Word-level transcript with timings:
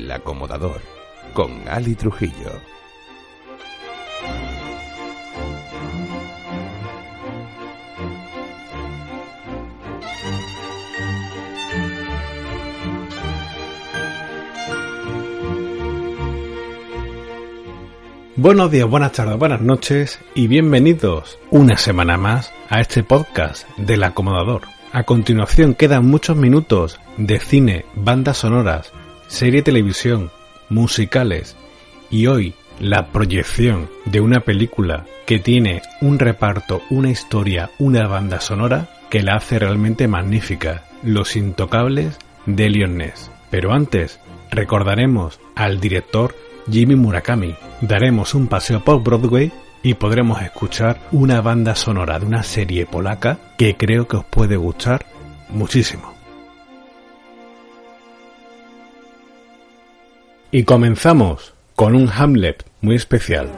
El 0.00 0.10
acomodador 0.12 0.80
con 1.34 1.68
Ali 1.68 1.94
Trujillo. 1.94 2.52
Buenos 18.36 18.70
días, 18.70 18.88
buenas 18.88 19.12
tardes, 19.12 19.36
buenas 19.36 19.60
noches 19.60 20.18
y 20.34 20.46
bienvenidos 20.46 21.38
una 21.50 21.76
semana 21.76 22.16
más 22.16 22.54
a 22.70 22.80
este 22.80 23.04
podcast 23.04 23.68
del 23.76 24.02
acomodador. 24.04 24.62
A 24.92 25.02
continuación 25.02 25.74
quedan 25.74 26.06
muchos 26.06 26.38
minutos 26.38 26.98
de 27.18 27.38
cine, 27.38 27.84
bandas 27.94 28.38
sonoras, 28.38 28.92
serie 29.30 29.62
televisión, 29.62 30.30
musicales 30.68 31.56
y 32.10 32.26
hoy 32.26 32.54
la 32.80 33.12
proyección 33.12 33.88
de 34.04 34.20
una 34.20 34.40
película 34.40 35.06
que 35.24 35.38
tiene 35.38 35.82
un 36.00 36.18
reparto, 36.18 36.82
una 36.90 37.10
historia, 37.10 37.70
una 37.78 38.08
banda 38.08 38.40
sonora 38.40 38.90
que 39.08 39.22
la 39.22 39.36
hace 39.36 39.60
realmente 39.60 40.08
magnífica, 40.08 40.84
Los 41.04 41.36
Intocables 41.36 42.18
de 42.44 42.70
Leon. 42.70 43.00
Pero 43.50 43.72
antes 43.72 44.18
recordaremos 44.50 45.40
al 45.54 45.80
director 45.80 46.34
Jimmy 46.68 46.96
Murakami. 46.96 47.54
Daremos 47.80 48.34
un 48.34 48.48
paseo 48.48 48.82
por 48.84 49.02
Broadway 49.02 49.52
y 49.84 49.94
podremos 49.94 50.42
escuchar 50.42 51.00
una 51.12 51.40
banda 51.40 51.76
sonora 51.76 52.18
de 52.18 52.26
una 52.26 52.42
serie 52.42 52.84
polaca 52.84 53.38
que 53.56 53.76
creo 53.76 54.08
que 54.08 54.16
os 54.16 54.24
puede 54.24 54.56
gustar 54.56 55.06
muchísimo. 55.50 56.19
Y 60.52 60.64
comenzamos 60.64 61.54
con 61.76 61.94
un 61.94 62.10
Hamlet 62.10 62.64
muy 62.80 62.96
especial. 62.96 63.48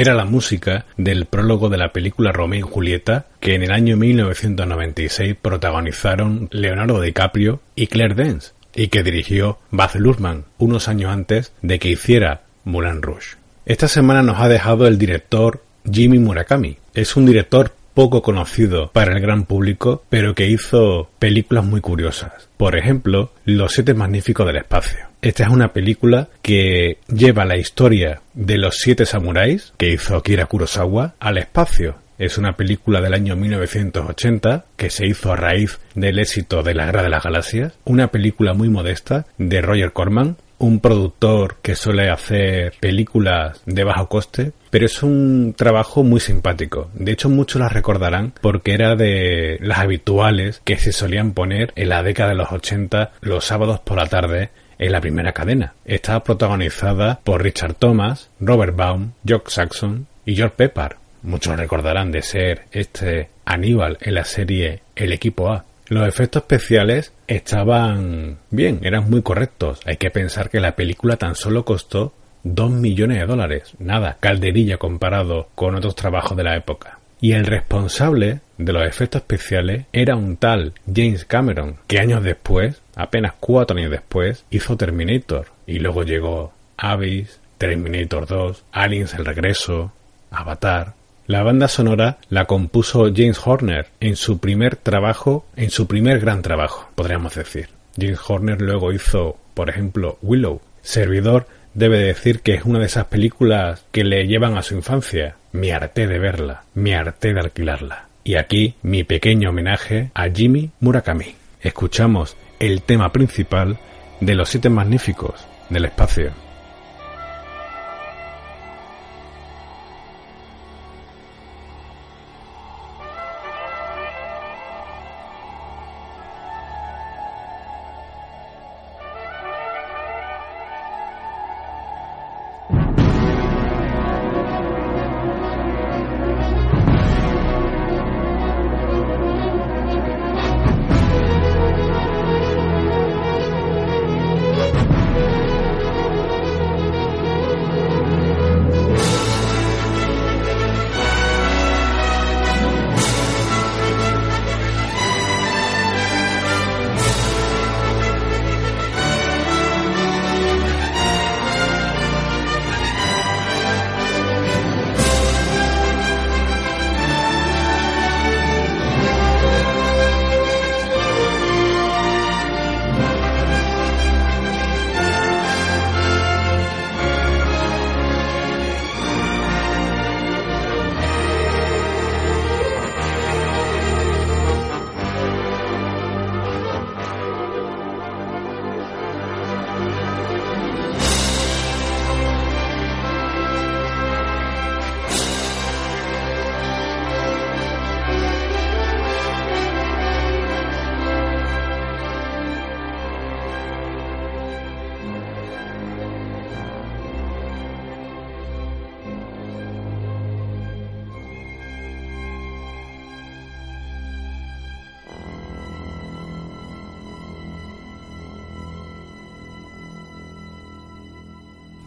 Era 0.00 0.14
la 0.14 0.24
música 0.24 0.86
del 0.96 1.26
prólogo 1.26 1.68
de 1.68 1.76
la 1.76 1.92
película 1.92 2.32
Romeo 2.32 2.60
y 2.60 2.70
Julieta 2.70 3.26
que 3.38 3.54
en 3.54 3.62
el 3.62 3.70
año 3.70 3.98
1996 3.98 5.36
protagonizaron 5.42 6.48
Leonardo 6.52 7.02
DiCaprio 7.02 7.60
y 7.74 7.88
Claire 7.88 8.14
Dance 8.14 8.52
y 8.74 8.88
que 8.88 9.02
dirigió 9.02 9.58
Baz 9.70 9.96
Luhrmann 9.96 10.46
unos 10.56 10.88
años 10.88 11.12
antes 11.12 11.52
de 11.60 11.78
que 11.78 11.90
hiciera 11.90 12.44
Moulin 12.64 13.02
Rouge. 13.02 13.36
Esta 13.66 13.88
semana 13.88 14.22
nos 14.22 14.40
ha 14.40 14.48
dejado 14.48 14.86
el 14.86 14.96
director 14.96 15.62
Jimmy 15.84 16.18
Murakami. 16.18 16.78
Es 16.94 17.16
un 17.16 17.26
director 17.26 17.74
poco 17.92 18.22
conocido 18.22 18.90
para 18.92 19.12
el 19.12 19.20
gran 19.20 19.44
público, 19.44 20.02
pero 20.08 20.34
que 20.34 20.48
hizo 20.48 21.10
películas 21.18 21.66
muy 21.66 21.82
curiosas. 21.82 22.48
Por 22.56 22.74
ejemplo, 22.74 23.32
Los 23.44 23.74
Siete 23.74 23.92
Magníficos 23.92 24.46
del 24.46 24.56
Espacio. 24.56 25.09
Esta 25.22 25.44
es 25.44 25.50
una 25.50 25.74
película 25.74 26.28
que 26.40 26.96
lleva 27.08 27.44
la 27.44 27.58
historia 27.58 28.22
de 28.32 28.56
los 28.56 28.76
siete 28.76 29.04
samuráis 29.04 29.74
que 29.76 29.90
hizo 29.90 30.16
Akira 30.16 30.46
Kurosawa 30.46 31.14
al 31.20 31.36
espacio. 31.36 31.96
Es 32.18 32.38
una 32.38 32.56
película 32.56 33.02
del 33.02 33.12
año 33.12 33.36
1980 33.36 34.64
que 34.76 34.88
se 34.88 35.06
hizo 35.06 35.30
a 35.30 35.36
raíz 35.36 35.78
del 35.94 36.18
éxito 36.18 36.62
de 36.62 36.74
La 36.74 36.86
Guerra 36.86 37.02
de 37.02 37.10
las 37.10 37.22
Galaxias. 37.22 37.74
Una 37.84 38.08
película 38.08 38.54
muy 38.54 38.70
modesta 38.70 39.26
de 39.36 39.60
Roger 39.60 39.92
Corman, 39.92 40.36
un 40.58 40.80
productor 40.80 41.56
que 41.62 41.74
suele 41.74 42.10
hacer 42.10 42.74
películas 42.80 43.60
de 43.66 43.84
bajo 43.84 44.08
coste, 44.08 44.52
pero 44.70 44.86
es 44.86 45.02
un 45.02 45.54
trabajo 45.56 46.02
muy 46.02 46.20
simpático. 46.20 46.90
De 46.94 47.12
hecho, 47.12 47.28
muchos 47.28 47.60
la 47.60 47.68
recordarán 47.68 48.32
porque 48.40 48.72
era 48.72 48.96
de 48.96 49.58
las 49.60 49.78
habituales 49.78 50.60
que 50.64 50.78
se 50.78 50.92
solían 50.92 51.32
poner 51.32 51.72
en 51.76 51.88
la 51.88 52.02
década 52.02 52.30
de 52.30 52.36
los 52.36 52.52
80 52.52 53.12
los 53.22 53.44
sábados 53.44 53.80
por 53.80 53.96
la 53.96 54.06
tarde 54.06 54.50
en 54.80 54.92
la 54.92 55.00
primera 55.00 55.32
cadena. 55.32 55.74
Está 55.84 56.24
protagonizada 56.24 57.20
por 57.22 57.42
Richard 57.42 57.74
Thomas, 57.74 58.30
Robert 58.40 58.74
Baum, 58.74 59.12
Jock 59.28 59.48
Saxon 59.50 60.08
y 60.24 60.34
George 60.34 60.56
Pepper. 60.56 60.96
Muchos 61.22 61.56
recordarán 61.56 62.10
de 62.10 62.22
ser 62.22 62.62
este 62.72 63.28
Aníbal 63.44 63.98
en 64.00 64.14
la 64.14 64.24
serie 64.24 64.82
El 64.96 65.12
equipo 65.12 65.50
A. 65.50 65.66
Los 65.88 66.08
efectos 66.08 66.42
especiales 66.42 67.12
estaban 67.26 68.38
bien, 68.50 68.80
eran 68.82 69.10
muy 69.10 69.22
correctos. 69.22 69.80
Hay 69.84 69.96
que 69.96 70.10
pensar 70.10 70.48
que 70.48 70.60
la 70.60 70.76
película 70.76 71.16
tan 71.16 71.34
solo 71.34 71.64
costó 71.64 72.14
2 72.44 72.70
millones 72.70 73.18
de 73.18 73.26
dólares. 73.26 73.74
Nada, 73.78 74.16
calderilla 74.18 74.78
comparado 74.78 75.48
con 75.54 75.74
otros 75.74 75.94
trabajos 75.94 76.36
de 76.36 76.44
la 76.44 76.56
época. 76.56 77.00
Y 77.20 77.32
el 77.32 77.44
responsable 77.44 78.40
de 78.56 78.72
los 78.72 78.86
efectos 78.86 79.22
especiales 79.22 79.84
era 79.92 80.16
un 80.16 80.36
tal 80.36 80.72
James 80.86 81.26
Cameron, 81.26 81.76
que 81.86 81.98
años 81.98 82.22
después, 82.22 82.80
apenas 83.00 83.34
cuatro 83.40 83.76
años 83.76 83.90
después, 83.90 84.44
hizo 84.50 84.76
Terminator. 84.76 85.46
Y 85.66 85.78
luego 85.78 86.02
llegó 86.02 86.52
Abyss, 86.76 87.40
Terminator 87.58 88.26
2, 88.26 88.64
Aliens 88.72 89.14
el 89.14 89.24
Regreso, 89.24 89.92
Avatar. 90.30 90.94
La 91.26 91.42
banda 91.42 91.68
sonora 91.68 92.18
la 92.28 92.46
compuso 92.46 93.10
James 93.14 93.40
Horner 93.44 93.86
en 94.00 94.16
su 94.16 94.38
primer 94.38 94.76
trabajo, 94.76 95.46
en 95.56 95.70
su 95.70 95.86
primer 95.86 96.18
gran 96.20 96.42
trabajo, 96.42 96.88
podríamos 96.94 97.34
decir. 97.34 97.68
James 97.96 98.18
Horner 98.26 98.60
luego 98.60 98.92
hizo, 98.92 99.36
por 99.54 99.68
ejemplo, 99.68 100.18
Willow. 100.22 100.60
Servidor 100.82 101.46
debe 101.74 101.98
decir 101.98 102.40
que 102.40 102.54
es 102.54 102.64
una 102.64 102.78
de 102.78 102.86
esas 102.86 103.06
películas 103.06 103.84
que 103.92 104.04
le 104.04 104.26
llevan 104.26 104.56
a 104.56 104.62
su 104.62 104.74
infancia. 104.74 105.36
Me 105.52 105.72
harté 105.72 106.06
de 106.06 106.18
verla, 106.18 106.64
me 106.74 106.96
harté 106.96 107.32
de 107.32 107.40
alquilarla. 107.40 108.06
Y 108.24 108.36
aquí 108.36 108.74
mi 108.82 109.04
pequeño 109.04 109.50
homenaje 109.50 110.10
a 110.14 110.28
Jimmy 110.28 110.70
Murakami. 110.80 111.34
Escuchamos 111.60 112.36
el 112.60 112.82
tema 112.82 113.10
principal 113.10 113.78
de 114.20 114.34
Los 114.34 114.50
Siete 114.50 114.70
Magníficos 114.70 115.46
del 115.70 115.86
Espacio. 115.86 116.49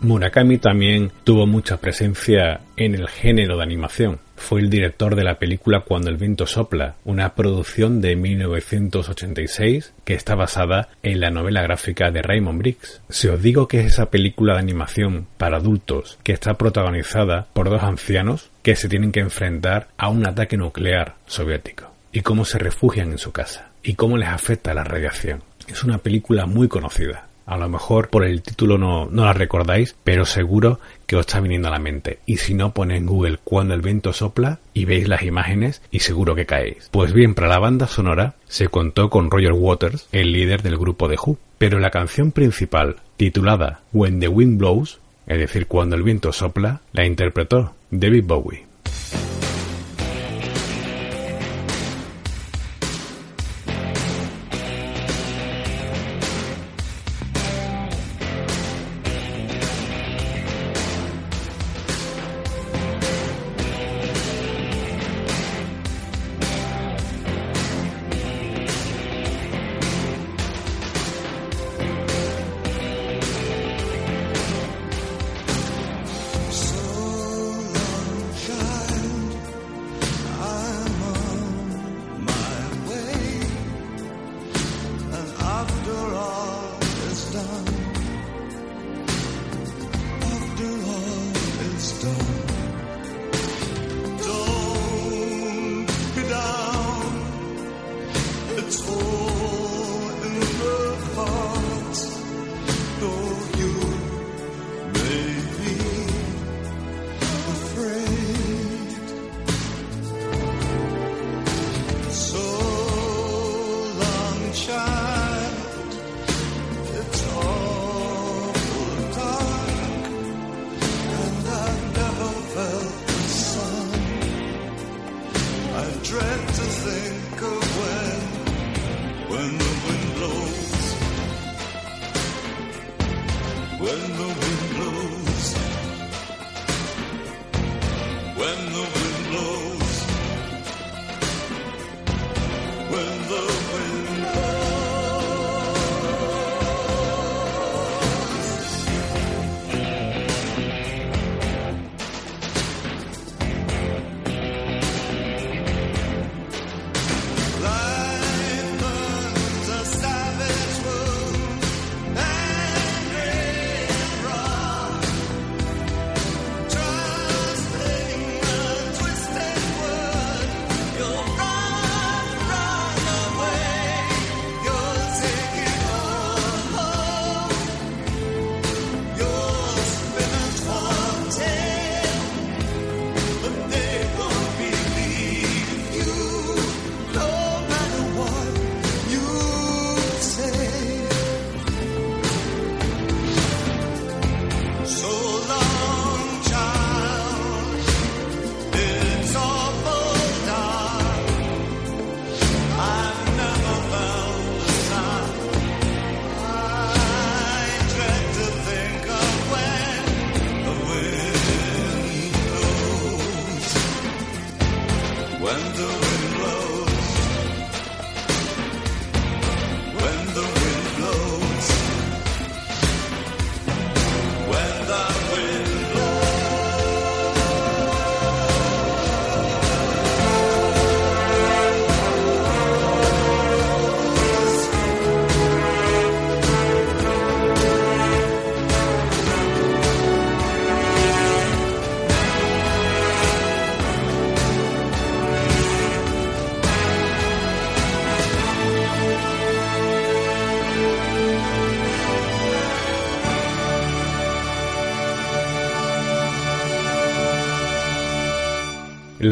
Murakami 0.04 0.58
también 0.58 1.14
tuvo 1.24 1.48
mucha 1.48 1.78
presencia 1.78 2.60
en 2.76 2.94
el 2.94 3.08
género 3.08 3.56
de 3.56 3.64
animación. 3.64 4.20
Fue 4.36 4.60
el 4.60 4.70
director 4.70 5.16
de 5.16 5.24
la 5.24 5.40
película 5.40 5.80
Cuando 5.80 6.10
el 6.10 6.18
viento 6.18 6.46
sopla, 6.46 6.96
una 7.06 7.36
producción 7.36 8.02
de 8.02 8.18
1986 8.18 9.94
que 10.04 10.14
está 10.14 10.36
basada 10.36 10.90
en 11.04 11.22
la 11.22 11.30
novela 11.30 11.62
gráfica 11.62 12.12
de 12.12 12.22
Raymond 12.22 12.60
Briggs. 12.60 13.02
Si 13.08 13.30
os 13.30 13.42
digo 13.42 13.70
que 13.70 13.80
es 13.80 13.94
esa 13.94 14.10
película 14.10 14.56
de 14.56 14.60
animación 14.60 15.26
para 15.38 15.56
adultos 15.56 16.20
que 16.24 16.34
está 16.34 16.56
protagonizada 16.56 17.48
por 17.54 17.70
dos 17.70 17.84
ancianos 17.84 18.50
que 18.62 18.76
se 18.76 18.90
tienen 18.90 19.14
que 19.14 19.22
enfrentar 19.22 19.88
a 19.98 20.10
un 20.10 20.28
ataque 20.28 20.58
nuclear 20.58 21.16
soviético 21.28 21.94
y 22.12 22.20
cómo 22.22 22.44
se 22.44 22.60
refugian 22.60 23.12
en 23.12 23.20
su 23.20 23.32
casa 23.32 23.70
y 23.82 23.94
cómo 23.94 24.18
les 24.18 24.28
afecta 24.28 24.74
la 24.74 24.84
radiación. 24.84 25.44
Es 25.70 25.86
una 25.86 26.00
película 26.00 26.46
muy 26.46 26.68
conocida. 26.68 27.30
A 27.45 27.57
lo 27.57 27.68
mejor 27.68 28.10
por 28.10 28.24
el 28.24 28.42
título 28.42 28.78
no, 28.78 29.07
no 29.07 29.25
la 29.25 29.34
recordáis, 29.34 29.95
pero 30.04 30.25
seguro 30.25 30.80
que 31.06 31.16
os 31.16 31.22
está 31.22 31.40
viniendo 31.40 31.68
a 31.68 31.72
la 31.72 31.80
mente. 31.80 32.19
Y 32.25 32.38
si 32.38 32.54
no, 32.54 32.74
ponéis 32.74 33.01
en 33.01 33.07
Google 33.07 33.40
cuando 33.44 33.74
el 33.74 33.81
viento 33.81 34.13
sopla 34.13 34.60
y 34.74 34.86
veis 34.86 35.07
las 35.07 35.24
imágenes 35.24 35.81
y 35.92 36.00
seguro 36.00 36.36
que 36.36 36.45
caéis. 36.45 36.90
Pues 36.92 37.13
bien, 37.13 37.36
para 37.36 37.50
la 37.50 37.60
banda 37.60 37.88
sonora 37.88 38.36
se 38.48 38.68
contó 38.68 39.10
con 39.10 39.30
Roger 39.30 39.54
Waters, 39.54 40.07
el 40.12 40.31
líder 40.31 40.62
del 40.62 40.78
grupo 40.78 41.07
de 41.07 41.18
Who. 41.18 41.38
Pero 41.57 41.80
la 41.80 41.92
canción 41.92 42.31
principal, 42.31 42.98
titulada 43.18 43.81
When 43.92 44.19
the 44.19 44.28
Wind 44.28 44.57
Blows, 44.57 45.00
es 45.28 45.39
decir, 45.39 45.68
cuando 45.68 45.96
el 45.96 46.04
viento 46.04 46.31
sopla, 46.31 46.81
la 46.92 47.06
interpretó 47.06 47.74
David 47.92 48.25
Bowie. 48.25 48.73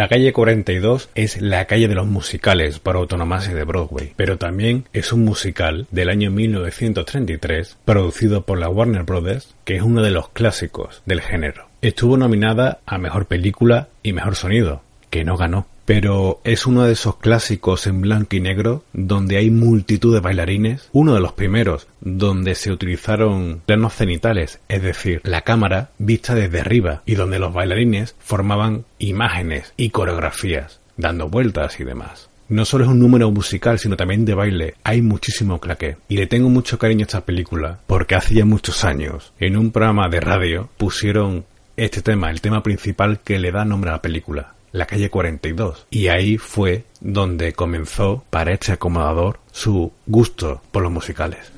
La 0.01 0.07
calle 0.07 0.33
42 0.33 1.09
es 1.13 1.39
la 1.39 1.65
calle 1.65 1.87
de 1.87 1.93
los 1.93 2.07
musicales 2.07 2.79
por 2.79 2.95
autonomía 2.95 3.37
de 3.37 3.63
Broadway, 3.63 4.13
pero 4.15 4.39
también 4.39 4.85
es 4.93 5.13
un 5.13 5.23
musical 5.23 5.85
del 5.91 6.09
año 6.09 6.31
1933 6.31 7.77
producido 7.85 8.41
por 8.43 8.57
la 8.57 8.67
Warner 8.67 9.03
Brothers, 9.03 9.53
que 9.63 9.75
es 9.75 9.83
uno 9.83 10.01
de 10.01 10.09
los 10.09 10.29
clásicos 10.29 11.03
del 11.05 11.21
género. 11.21 11.67
Estuvo 11.83 12.17
nominada 12.17 12.79
a 12.87 12.97
Mejor 12.97 13.27
Película 13.27 13.89
y 14.01 14.13
Mejor 14.13 14.35
Sonido, 14.35 14.81
que 15.11 15.23
no 15.23 15.37
ganó 15.37 15.67
pero 15.85 16.41
es 16.43 16.65
uno 16.65 16.83
de 16.83 16.93
esos 16.93 17.17
clásicos 17.17 17.87
en 17.87 18.01
blanco 18.01 18.35
y 18.35 18.41
negro 18.41 18.83
donde 18.93 19.37
hay 19.37 19.49
multitud 19.49 20.13
de 20.13 20.19
bailarines, 20.19 20.89
uno 20.91 21.13
de 21.13 21.21
los 21.21 21.33
primeros 21.33 21.87
donde 22.01 22.55
se 22.55 22.71
utilizaron 22.71 23.61
planos 23.65 23.95
cenitales, 23.95 24.59
es 24.67 24.81
decir, 24.81 25.21
la 25.23 25.41
cámara 25.41 25.91
vista 25.97 26.35
desde 26.35 26.59
arriba 26.59 27.01
y 27.05 27.15
donde 27.15 27.39
los 27.39 27.53
bailarines 27.53 28.15
formaban 28.19 28.85
imágenes 28.99 29.73
y 29.77 29.89
coreografías, 29.89 30.79
dando 30.97 31.29
vueltas 31.29 31.79
y 31.79 31.83
demás 31.83 32.27
no 32.49 32.65
solo 32.65 32.83
es 32.83 32.89
un 32.89 32.99
número 32.99 33.31
musical, 33.31 33.79
sino 33.79 33.95
también 33.95 34.25
de 34.25 34.33
baile. 34.33 34.73
Hay 34.83 35.01
muchísimo 35.01 35.61
claqué. 35.61 35.95
Y 36.09 36.17
le 36.17 36.27
tengo 36.27 36.49
mucho 36.49 36.77
cariño 36.77 37.03
a 37.03 37.07
esta 37.07 37.23
película, 37.23 37.79
porque 37.87 38.01
porque 38.01 38.15
hacía 38.15 38.45
muchos 38.45 38.83
años 38.83 39.31
en 39.39 39.55
un 39.55 39.69
programa 39.69 40.09
de 40.09 40.19
radio 40.19 40.69
pusieron 40.77 41.45
este 41.77 42.01
tema, 42.01 42.31
el 42.31 42.41
tema 42.41 42.63
principal 42.63 43.19
que 43.23 43.37
le 43.37 43.51
da 43.51 43.63
nombre 43.63 43.91
a 43.91 43.93
la 43.93 44.01
película, 44.01 44.55
la 44.71 44.85
calle 44.85 45.09
42. 45.09 45.87
Y 45.89 46.07
ahí 46.07 46.37
fue 46.37 46.85
donde 46.99 47.53
comenzó 47.53 48.23
para 48.29 48.53
este 48.53 48.71
acomodador 48.73 49.39
su 49.51 49.91
gusto 50.05 50.61
por 50.71 50.83
los 50.83 50.91
musicales. 50.91 51.51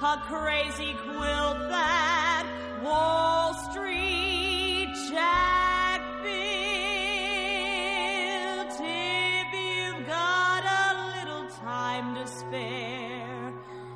A 0.00 0.16
crazy 0.28 0.94
quilt 1.02 1.58
that 1.74 2.46
Wall 2.84 3.52
Street 3.68 4.94
Jack 5.10 6.00
built. 6.22 6.36
If 8.78 9.48
you've 9.52 10.06
got 10.06 10.62
a 10.84 10.88
little 11.18 11.46
time 11.56 12.14
to 12.14 12.24
spare, 12.28 13.52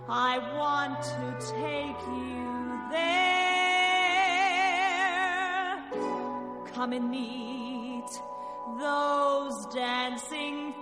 I 0.08 0.38
want 0.58 1.00
to 1.02 1.36
take 1.54 2.00
you 2.08 2.80
there. 2.90 3.30
Come 6.74 6.92
and 6.94 7.08
meet 7.12 8.10
those 8.76 9.66
dancing 9.66 10.74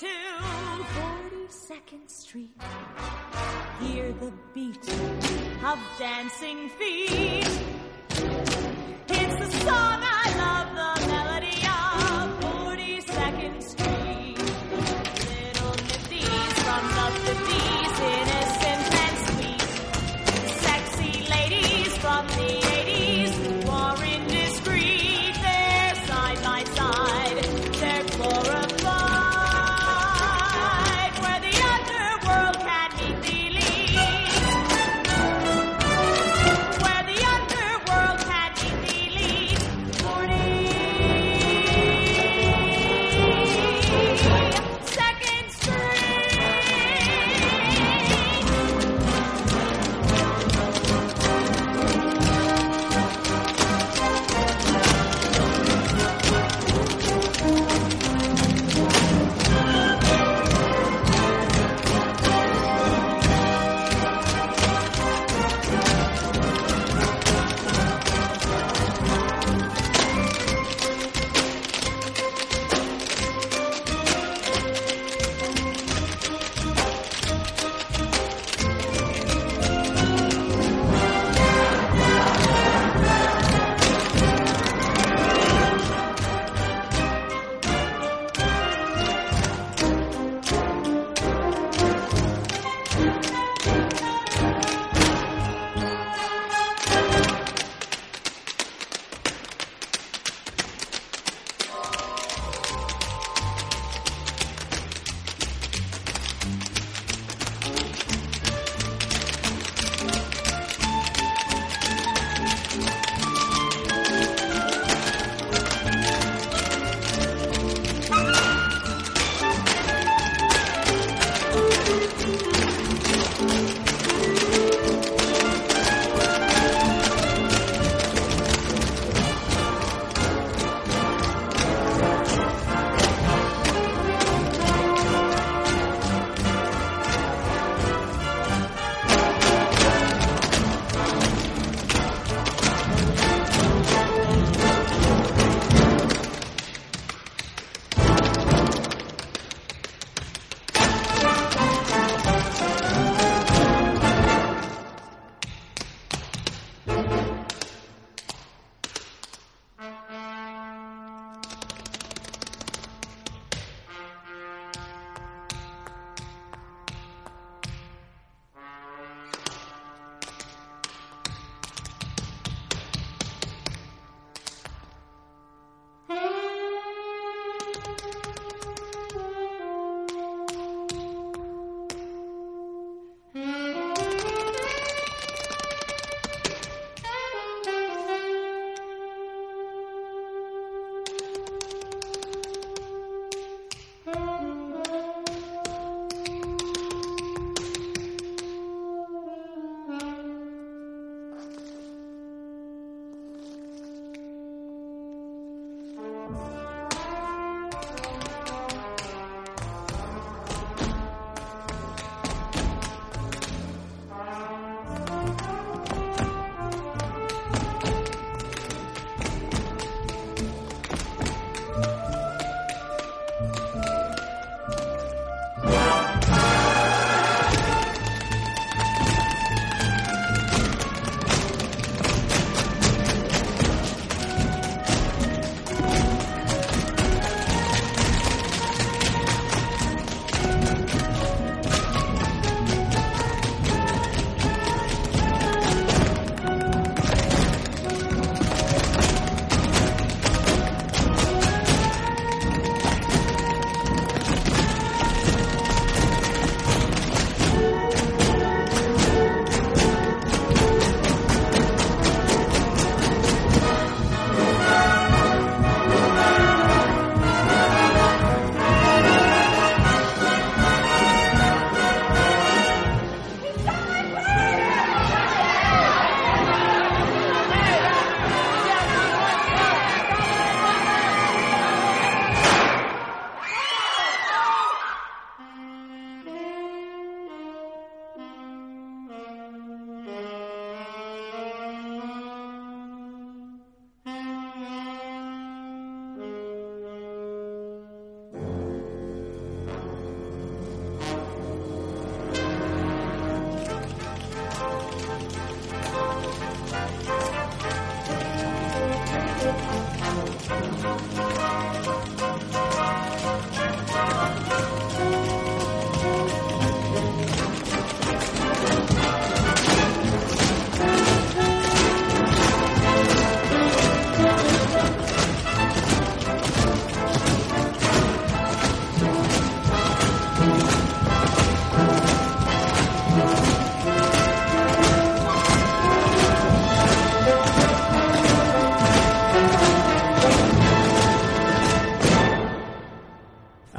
to 0.00 0.06
42nd 0.06 2.08
Street. 2.08 2.56
Hear 3.82 4.12
the 4.12 4.32
beat 4.54 4.88
of 5.62 5.78
dancing 5.98 6.70
feet. 6.70 7.46
It's 9.08 9.36
the 9.36 9.50
song 9.66 9.99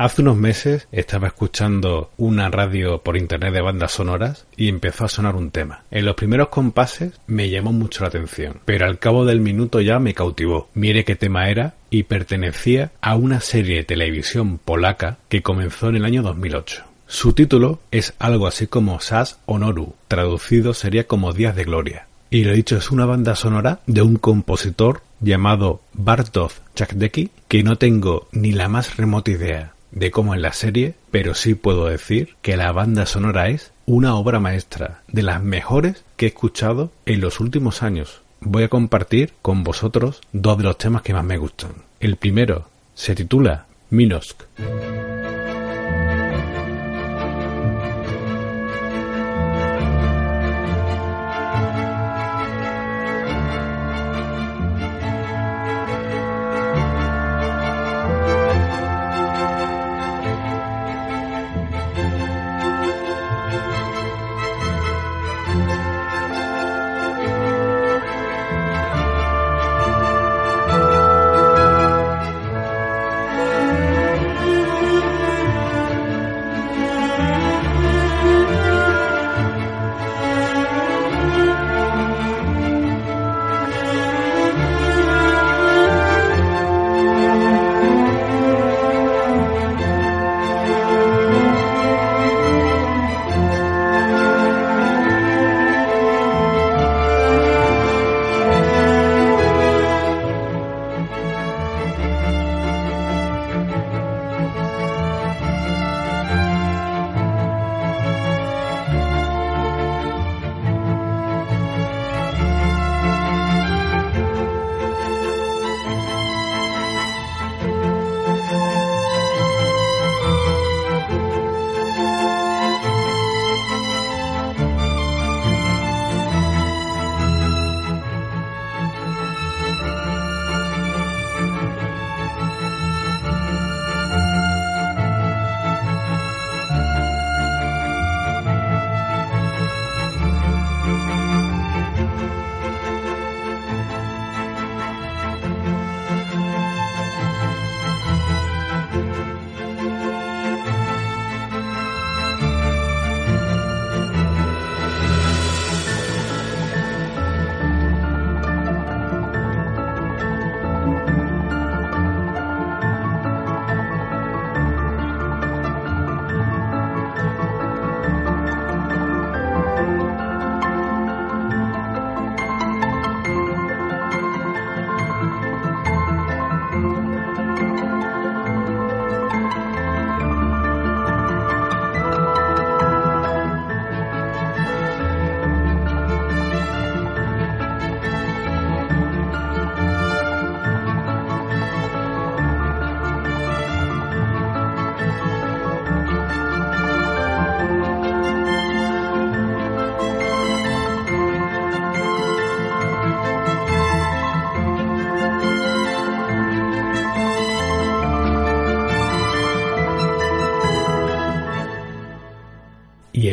Hace 0.02 0.24
unos 0.24 0.36
meses 0.36 0.88
estaba 0.92 1.28
escuchando 1.28 2.10
una 2.18 2.50
radio 2.50 3.04
por 3.04 3.18
internet 3.18 3.54
de 3.54 3.62
bandas 3.62 3.92
sonoras 3.92 4.48
y 4.58 4.68
empezó 4.68 5.06
a 5.06 5.10
sonar 5.10 5.36
un 5.36 5.52
tema. 5.52 5.84
En 5.92 6.06
los 6.06 6.16
primeros 6.16 6.48
compases 6.48 7.14
me 7.28 7.52
llamó 7.52 7.72
mucho 7.72 8.02
la 8.02 8.08
atención, 8.08 8.62
pero 8.66 8.88
al 8.88 8.98
cabo 8.98 9.26
del 9.26 9.42
minuto 9.42 9.80
ya 9.80 10.00
me 10.00 10.16
cautivó. 10.16 10.70
Mire 10.74 11.06
qué 11.06 11.16
tema 11.16 11.50
era 11.52 11.76
y 11.92 12.02
pertenecía 12.02 12.94
a 13.00 13.16
una 13.16 13.42
serie 13.42 13.76
de 13.76 13.84
televisión 13.84 14.58
polaca 14.58 15.20
que 15.30 15.44
comenzó 15.44 15.90
en 15.90 15.98
el 15.98 16.06
año 16.06 16.24
2008. 16.24 16.84
Su 17.06 17.34
título 17.34 17.80
es 17.92 18.16
algo 18.18 18.48
así 18.48 18.66
como 18.66 19.00
Sas 19.02 19.38
Honoru, 19.46 19.94
traducido 20.08 20.74
sería 20.74 21.06
como 21.06 21.32
Días 21.32 21.56
de 21.56 21.66
Gloria. 21.66 22.08
Y 22.32 22.44
lo 22.46 22.54
dicho, 22.54 22.76
es 22.76 22.90
una 22.90 23.06
banda 23.06 23.36
sonora 23.36 23.82
de 23.86 24.02
un 24.02 24.16
compositor 24.16 25.04
llamado 25.20 25.82
Bartosz 25.94 26.62
Chakdecki, 26.74 27.30
que 27.48 27.62
no 27.62 27.76
tengo 27.76 28.28
ni 28.32 28.52
la 28.52 28.68
más 28.68 28.98
remota 28.98 29.30
idea 29.30 29.74
de 29.92 30.12
cómo 30.12 30.34
en 30.34 30.42
la 30.42 30.54
serie, 30.54 30.96
pero 31.12 31.36
sí 31.36 31.56
puedo 31.56 31.86
decir 31.86 32.36
que 32.42 32.58
la 32.58 32.72
banda 32.72 33.06
sonora 33.06 33.50
es 33.50 33.72
una 33.86 34.16
obra 34.16 34.40
maestra, 34.40 35.02
de 35.08 35.22
las 35.22 35.42
mejores 35.42 36.04
que 36.16 36.26
he 36.26 36.30
escuchado 36.30 36.92
en 37.06 37.22
los 37.22 37.40
últimos 37.40 37.84
años. 37.84 38.22
Voy 38.40 38.64
a 38.64 38.70
compartir 38.70 39.34
con 39.42 39.64
vosotros 39.64 40.22
dos 40.32 40.58
de 40.58 40.64
los 40.64 40.78
temas 40.78 41.02
que 41.02 41.14
más 41.14 41.24
me 41.24 41.38
gustan. 41.38 41.72
El 42.00 42.16
primero 42.16 42.68
se 42.96 43.16
titula 43.16 43.66
Minosk. 43.90 44.44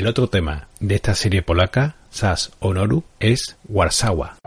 Otro 0.08 0.28
tema 0.28 0.68
de 0.80 0.94
esta 0.94 1.14
serie 1.14 1.42
polaca, 1.42 1.96
Sas 2.10 2.52
Honoru, 2.60 3.04
es 3.20 3.56
Warsawa. 3.68 4.37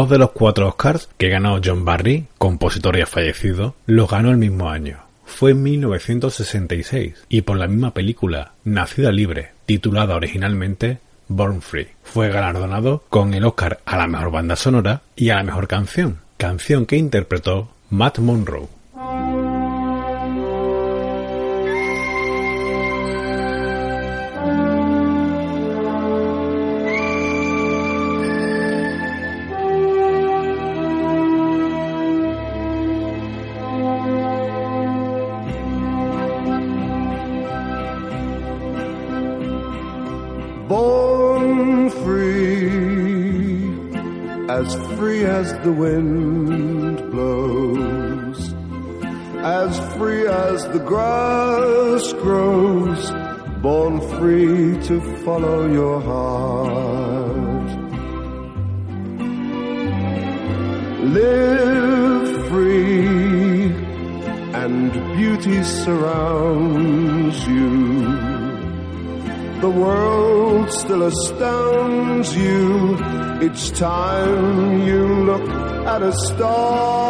Dos 0.00 0.08
de 0.08 0.16
los 0.16 0.30
cuatro 0.30 0.66
Oscars 0.66 1.10
que 1.18 1.28
ganó 1.28 1.60
John 1.62 1.84
Barry, 1.84 2.24
compositor 2.38 2.96
ya 2.96 3.04
fallecido, 3.04 3.74
los 3.84 4.08
ganó 4.08 4.30
el 4.30 4.38
mismo 4.38 4.70
año. 4.70 5.00
Fue 5.26 5.50
en 5.50 5.62
1966 5.62 7.26
y 7.28 7.42
por 7.42 7.58
la 7.58 7.66
misma 7.66 7.92
película, 7.92 8.52
Nacida 8.64 9.12
Libre, 9.12 9.50
titulada 9.66 10.16
originalmente 10.16 11.00
Born 11.28 11.60
Free. 11.60 11.88
Fue 12.02 12.30
galardonado 12.30 13.04
con 13.10 13.34
el 13.34 13.44
Oscar 13.44 13.80
a 13.84 13.98
la 13.98 14.06
mejor 14.06 14.30
banda 14.30 14.56
sonora 14.56 15.02
y 15.16 15.28
a 15.28 15.34
la 15.34 15.42
mejor 15.42 15.68
canción, 15.68 16.20
canción 16.38 16.86
que 16.86 16.96
interpretó 16.96 17.68
Matt 17.90 18.20
Monroe. 18.20 18.79
As 45.40 45.52
the 45.64 45.72
wind 45.72 46.98
blows, 47.12 48.40
as 49.60 49.72
free 49.96 50.26
as 50.26 50.58
the 50.74 50.82
grass 50.90 52.12
grows, 52.24 53.02
born 53.62 53.94
free 54.16 54.76
to 54.88 55.00
follow 55.24 55.60
your 55.78 55.98
heart. 56.10 57.70
Live 61.18 62.28
free, 62.50 63.72
and 64.62 64.92
beauty 65.16 65.62
surrounds 65.62 66.29
still 70.80 71.02
astounds 71.02 72.34
you 72.34 72.94
each 73.42 73.72
time 73.72 74.86
you 74.86 75.04
look 75.24 75.46
at 75.86 76.02
a 76.02 76.12
star. 76.12 77.09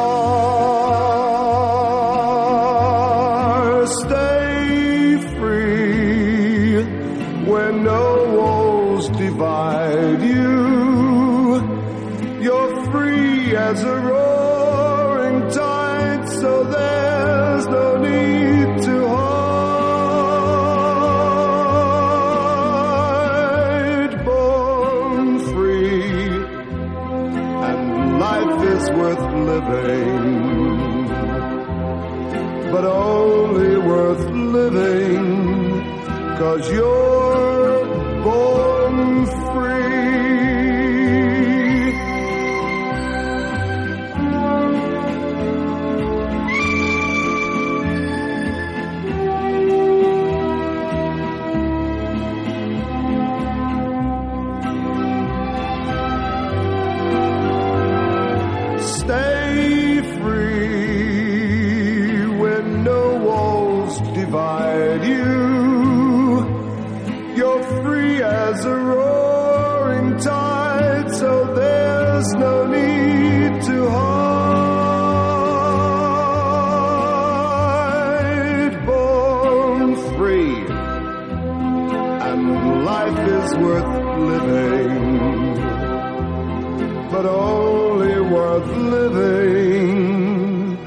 But 87.22 87.28
only 87.28 88.18
worth 88.32 88.66
living 88.76 90.78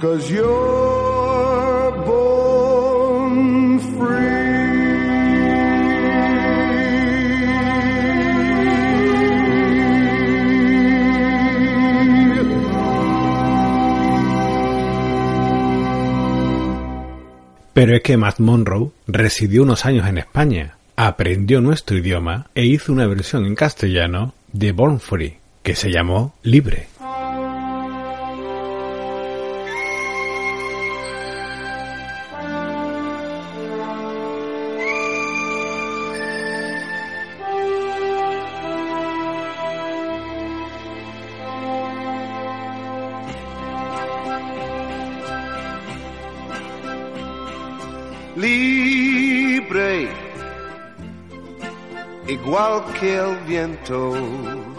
cause 0.00 0.28
you're. 0.28 0.96
Pero 17.74 17.94
es 17.94 18.00
que 18.00 18.16
Matt 18.16 18.40
Monroe 18.40 18.90
residió 19.06 19.62
unos 19.62 19.84
años 19.84 20.08
en 20.08 20.16
España, 20.16 20.78
aprendió 20.96 21.60
nuestro 21.60 21.98
idioma 21.98 22.46
e 22.54 22.64
hizo 22.64 22.90
una 22.90 23.06
versión 23.06 23.44
en 23.44 23.54
castellano 23.54 24.32
de 24.50 24.72
Born 24.72 24.98
Free, 24.98 25.36
que 25.66 25.74
se 25.74 25.90
llamó 25.90 26.32
Libre. 26.44 26.86
libre, 48.36 50.08
igual 52.28 52.84
que 53.00 53.16
el 53.16 53.36
viento. 53.48 54.75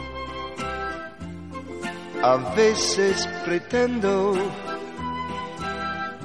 A 2.24 2.36
veces 2.56 3.28
pretendo 3.46 4.34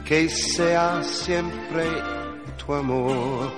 que 0.04 0.28
sea 0.28 1.02
siempre 1.02 1.84
tu 2.56 2.74
amor. 2.74 3.50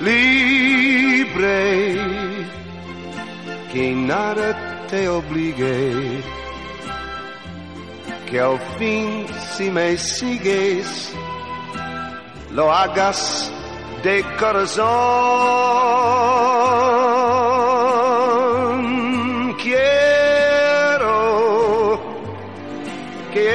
Libre, 0.00 1.96
que 3.72 3.92
nada 3.94 4.86
te 4.88 5.08
obligue 5.08 6.22
que 8.30 8.40
al 8.40 8.58
fin 8.78 9.26
si 9.56 9.70
me 9.70 9.96
sigues 9.96 11.12
lo 12.52 12.72
hagas 12.72 13.50
de 14.04 14.24
corazón. 14.38 16.29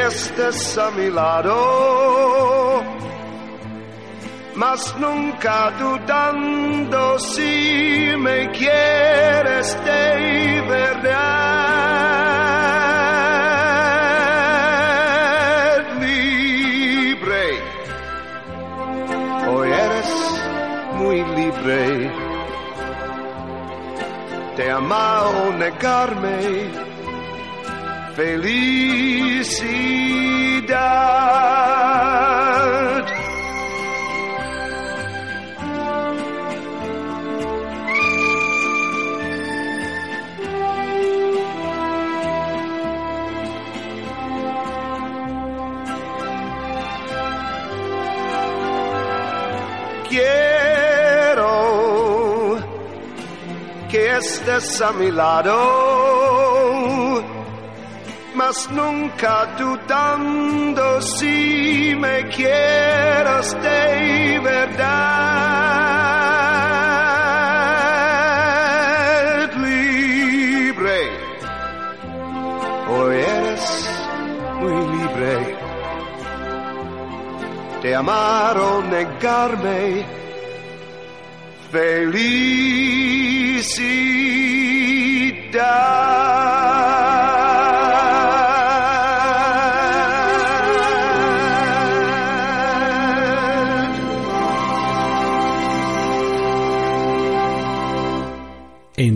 Estés 0.07 0.77
a 0.77 0.91
mi 0.91 1.09
lado, 1.09 2.83
mas 4.55 4.95
nunca 4.97 5.71
dudando 5.79 7.17
si 7.19 8.13
me 8.17 8.51
quieres 8.51 9.77
de 9.83 10.61
verdad 10.67 11.55
libre. 15.99 17.59
Hoy 19.49 19.69
eres 19.71 20.11
muy 20.93 21.23
libre 21.39 22.11
de 24.57 24.71
amar 24.71 25.25
o 25.47 25.53
negarme 25.53 26.94
felicidad. 28.15 29.75
Quiero 50.09 51.47
que 53.91 54.17
estés 54.17 54.81
a 54.81 54.91
mi 54.93 55.11
lado. 55.11 55.84
Mas 58.47 58.69
nunca 58.69 59.45
dudando 59.57 61.01
si 61.01 61.95
me 61.97 62.27
quieres 62.27 63.53
de 63.63 64.39
verdad 64.39 64.85
libre. 69.65 70.99
Hoy 72.87 73.15
eres 73.15 73.89
muy 74.61 74.79
libre 74.95 75.33
de 77.81 77.95
amar 77.95 78.55
o 78.59 78.83
negarme. 78.83 80.05
Felicidad. 81.71 82.35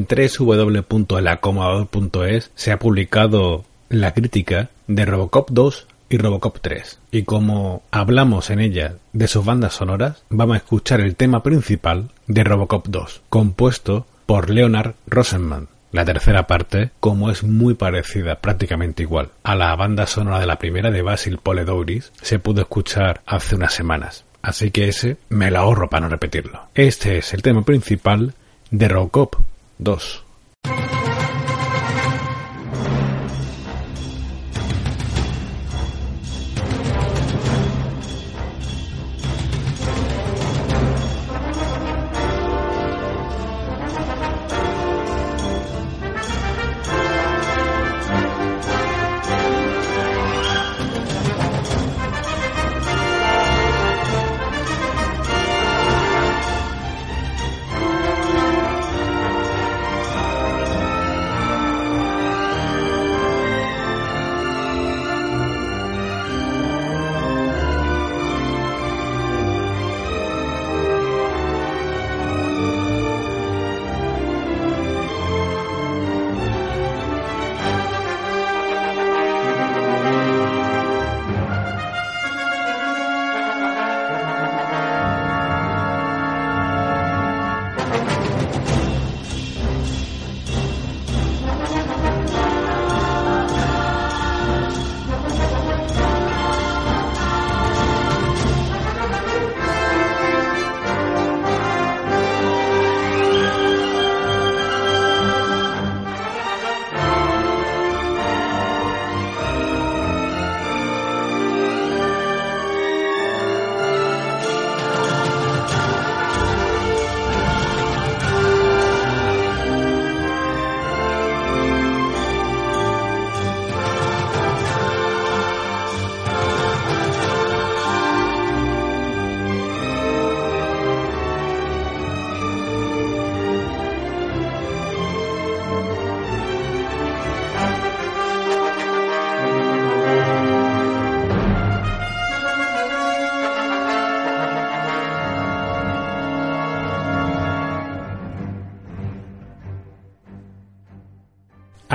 www.elacomodador.es 0.10 2.52
se 2.56 2.72
ha 2.72 2.80
publicado 2.80 3.66
la 3.90 4.14
crítica 4.14 4.70
de 4.88 5.06
Robocop 5.06 5.50
2 5.52 5.88
y 6.10 6.18
Robocop 6.18 6.58
3. 6.60 7.00
Y 7.12 7.24
como 7.24 7.84
hablamos 7.92 8.50
en 8.50 8.60
ella 8.60 8.96
de 9.14 9.28
sus 9.28 9.46
bandas 9.46 9.74
sonoras, 9.74 10.24
vamos 10.30 10.56
a 10.56 10.58
escuchar 10.58 11.02
el 11.02 11.16
tema 11.16 11.44
principal 11.44 12.10
de 12.28 12.44
Robocop 12.44 12.88
2, 12.88 13.22
compuesto 13.30 14.06
por 14.26 14.50
Leonard 14.50 14.96
Rosenman. 15.08 15.68
La 15.92 16.06
tercera 16.06 16.46
parte, 16.46 16.92
como 17.00 17.32
es 17.32 17.44
muy 17.44 17.74
parecida, 17.74 18.36
prácticamente 18.36 19.04
igual, 19.04 19.30
a 19.42 19.56
la 19.56 19.76
banda 19.76 20.06
sonora 20.06 20.40
de 20.40 20.46
la 20.46 20.60
primera 20.60 20.92
de 20.92 21.02
Basil 21.02 21.40
Poledouris, 21.40 22.12
se 22.22 22.38
pudo 22.38 22.62
escuchar 22.62 23.22
hace 23.26 23.56
unas 23.56 23.74
semanas. 23.74 24.24
Así 24.42 24.72
que 24.72 24.88
ese 24.88 25.18
me 25.30 25.50
lo 25.50 25.60
ahorro 25.60 25.90
para 25.90 26.02
no 26.02 26.10
repetirlo. 26.10 26.68
Este 26.76 27.18
es 27.18 27.34
el 27.34 27.42
tema 27.42 27.64
principal 27.64 28.36
de 28.70 28.88
Robocop 28.88 29.36
2. 29.82 31.09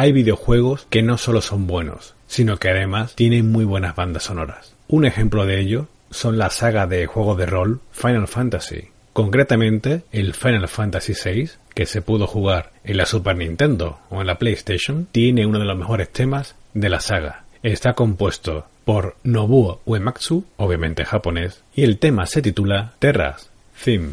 Hay 0.05 0.13
videojuegos 0.13 0.87
que 0.91 1.01
no 1.01 1.17
solo 1.17 1.41
son 1.41 1.67
buenos, 1.67 2.13
sino 2.27 2.59
que 2.59 2.69
además 2.69 3.15
tienen 3.15 3.51
muy 3.51 3.65
buenas 3.65 3.97
bandas 3.97 4.25
sonoras. 4.25 4.75
Un 4.87 5.07
ejemplo 5.07 5.47
de 5.47 5.59
ello 5.59 5.89
son 6.11 6.37
la 6.37 6.51
saga 6.51 6.87
de 6.87 7.07
juegos 7.07 7.39
de 7.39 7.47
rol 7.47 7.81
Final 7.91 8.29
Fantasy. 8.29 8.91
Concretamente, 9.15 10.03
el 10.13 10.35
Final 10.35 10.69
Fantasy 10.69 11.15
VI, 11.15 11.53
que 11.73 11.87
se 11.87 12.03
pudo 12.03 12.27
jugar 12.27 12.73
en 12.85 12.99
la 12.99 13.07
Super 13.07 13.35
Nintendo 13.35 13.99
o 14.11 14.21
en 14.21 14.27
la 14.27 14.39
PlayStation, 14.39 15.09
tiene 15.11 15.47
uno 15.47 15.59
de 15.59 15.65
los 15.65 15.79
mejores 15.79 16.11
temas 16.11 16.55
de 16.75 16.91
la 16.91 17.01
saga. 17.01 17.45
Está 17.63 17.95
compuesto 17.95 18.67
por 18.85 19.17
Nobuo 19.23 19.81
Uematsu, 19.87 20.45
obviamente 20.59 21.07
japonés, 21.07 21.63
y 21.75 21.83
el 21.83 21.99
tema 21.99 22.27
se 22.27 22.43
titula 22.43 22.93
Terras 22.99 23.49
Theme. 23.83 24.11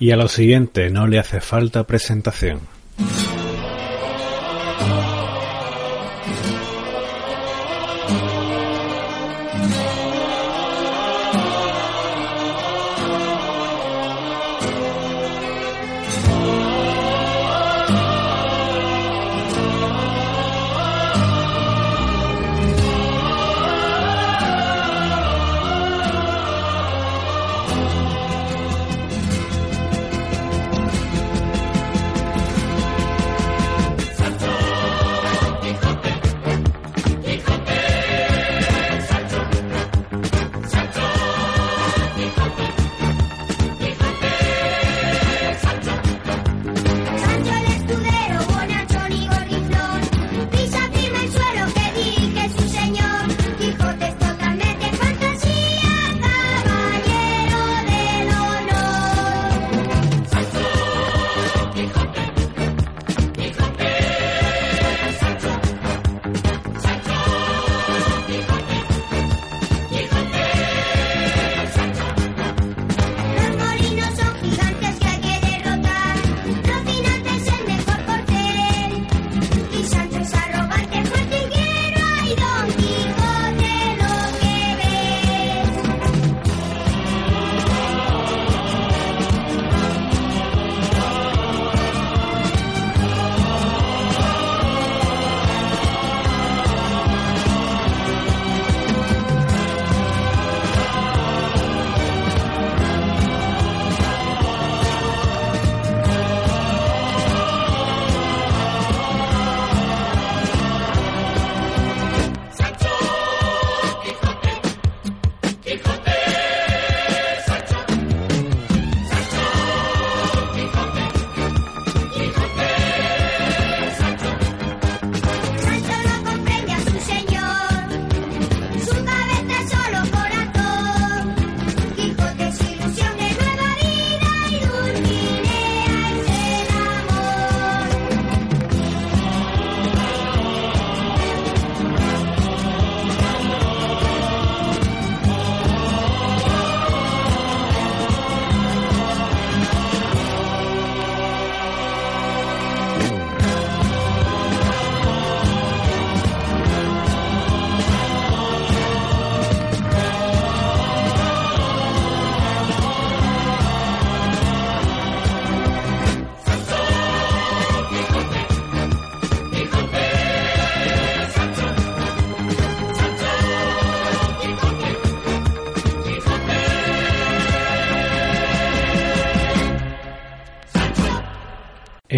Y 0.00 0.10
a 0.10 0.16
lo 0.16 0.26
siguiente 0.28 0.90
no 0.90 1.06
le 1.06 1.18
hace 1.18 1.40
falta 1.40 1.84
presentación. 1.84 2.79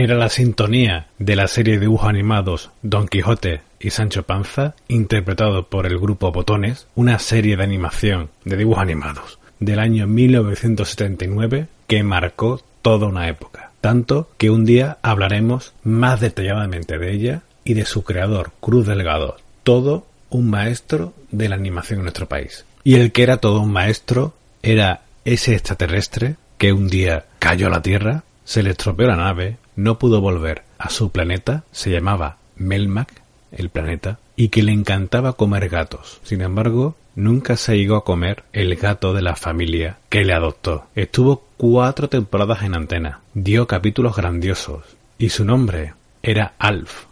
Era 0.03 0.17
la 0.17 0.31
sintonía 0.31 1.07
de 1.21 1.37
la 1.37 1.47
serie 1.47 1.75
de 1.75 1.83
dibujos 1.83 2.09
animados 2.09 2.71
Don 2.83 3.07
Quijote 3.07 3.61
y 3.79 3.91
Sancho 3.91 4.25
Panza, 4.25 4.75
interpretado 4.89 5.69
por 5.69 5.87
el 5.87 5.97
grupo 5.97 6.33
Botones, 6.33 6.89
una 6.97 7.21
serie 7.21 7.57
de 7.57 7.63
animación 7.63 8.29
de 8.45 8.57
dibujos 8.57 8.83
animados 8.83 9.39
del 9.61 9.79
año 9.79 10.09
1979 10.09 11.69
que 11.87 12.03
marcó 12.03 12.61
toda 12.83 13.07
una 13.07 13.29
época. 13.29 13.71
Tanto 13.81 14.29
que 14.39 14.51
un 14.51 14.65
día 14.65 14.99
hablaremos 15.03 15.73
más 15.85 16.19
detalladamente 16.19 16.99
de 16.99 17.13
ella 17.13 17.43
y 17.63 17.75
de 17.75 17.85
su 17.85 18.03
creador, 18.03 18.51
Cruz 18.59 18.89
Delgado, 18.89 19.37
todo 19.63 20.09
un 20.31 20.51
maestro 20.51 21.15
de 21.31 21.49
la 21.49 21.55
animación 21.55 22.01
en 22.01 22.07
nuestro 22.07 22.27
país. 22.27 22.65
Y 22.83 22.97
el 22.97 23.13
que 23.13 23.23
era 23.23 23.37
todo 23.37 23.61
un 23.61 23.71
maestro 23.71 24.35
era 24.65 25.03
ese 25.25 25.53
extraterrestre 25.53 26.35
que 26.59 26.73
un 26.73 26.89
día 26.89 27.27
cayó 27.39 27.69
a 27.69 27.71
la 27.71 27.83
Tierra, 27.83 28.25
se 28.45 28.65
le 28.65 28.71
estropeó 28.71 29.07
la 29.07 29.15
nave, 29.15 29.59
no 29.77 29.99
pudo 29.99 30.21
volver 30.21 30.63
a 30.79 30.91
su 30.91 31.11
planeta, 31.11 31.65
se 31.73 31.91
llamaba 31.91 32.39
Melmac, 32.57 33.23
el 33.51 33.69
planeta, 33.69 34.19
y 34.37 34.49
que 34.49 34.63
le 34.63 34.73
encantaba 34.73 35.35
comer 35.35 35.69
gatos. 35.69 36.21
Sin 36.25 36.41
embargo, 36.41 36.97
nunca 37.15 37.57
se 37.57 37.77
llegó 37.77 37.97
a 37.97 38.05
comer 38.05 38.45
el 38.53 38.75
gato 38.77 39.13
de 39.13 39.23
la 39.23 39.37
familia 39.37 39.99
que 40.09 40.25
le 40.25 40.33
adoptó. 40.33 40.87
Estuvo 40.95 41.45
cuatro 41.57 42.09
temporadas 42.09 42.63
en 42.63 42.75
antena, 42.75 43.21
dio 43.35 43.67
capítulos 43.67 44.17
grandiosos, 44.17 44.85
y 45.19 45.29
su 45.29 45.45
nombre 45.45 45.95
era 46.23 46.55
Alf. 46.59 47.05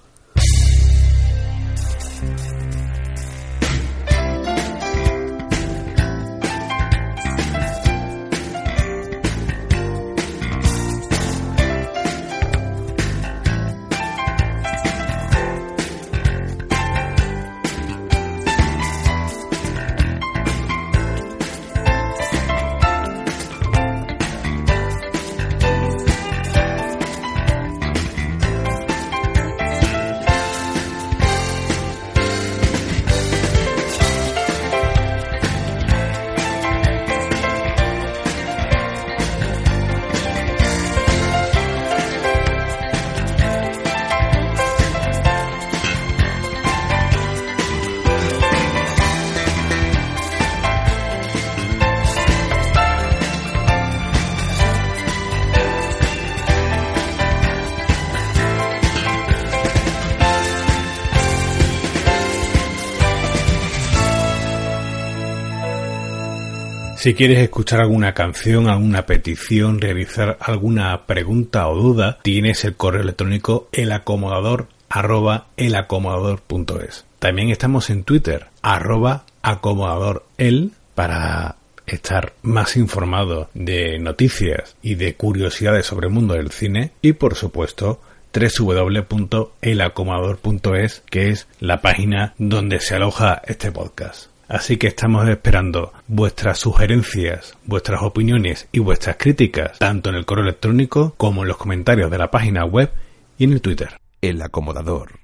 Si 67.01 67.15
quieres 67.15 67.39
escuchar 67.39 67.81
alguna 67.81 68.13
canción, 68.13 68.69
alguna 68.69 69.07
petición, 69.07 69.81
realizar 69.81 70.37
alguna 70.39 71.07
pregunta 71.07 71.67
o 71.69 71.75
duda, 71.75 72.19
tienes 72.21 72.63
el 72.67 72.77
correo 72.77 73.01
electrónico 73.01 73.71
elacomodador 73.73 74.69
arroba 74.91 75.47
elacomodador.es. 75.57 77.07
También 77.19 77.49
estamos 77.49 77.89
en 77.89 78.05
Twitter, 78.05 78.49
arroba 78.61 79.25
acomodadorel, 79.41 80.73
para 80.95 81.57
estar 81.87 82.35
más 82.43 82.77
informado 82.77 83.49
de 83.55 83.99
noticias 83.99 84.77
y 84.83 84.97
de 84.97 85.15
curiosidades 85.15 85.87
sobre 85.87 86.09
el 86.09 86.13
mundo 86.13 86.35
del 86.35 86.51
cine. 86.51 86.93
Y 87.01 87.15
por 87.15 87.35
supuesto, 87.35 88.03
www.elacomodador.es, 88.35 91.03
que 91.09 91.31
es 91.31 91.49
la 91.61 91.81
página 91.81 92.35
donde 92.37 92.79
se 92.79 92.97
aloja 92.97 93.41
este 93.47 93.73
podcast. 93.73 94.30
Así 94.51 94.79
que 94.79 94.89
estamos 94.89 95.29
esperando 95.29 95.93
vuestras 96.09 96.59
sugerencias, 96.59 97.57
vuestras 97.67 98.03
opiniones 98.03 98.67
y 98.73 98.81
vuestras 98.81 99.15
críticas, 99.17 99.79
tanto 99.79 100.11
en 100.11 100.17
el 100.17 100.27
correo 100.27 100.43
electrónico 100.43 101.15
como 101.17 101.43
en 101.43 101.49
los 101.49 101.57
comentarios 101.57 102.11
de 102.11 102.19
la 102.19 102.33
página 102.33 102.65
web 102.65 102.91
y 103.39 103.45
en 103.45 103.53
el 103.53 103.61
Twitter. 103.61 104.01
El 104.21 104.43
Acomodador. 104.43 105.21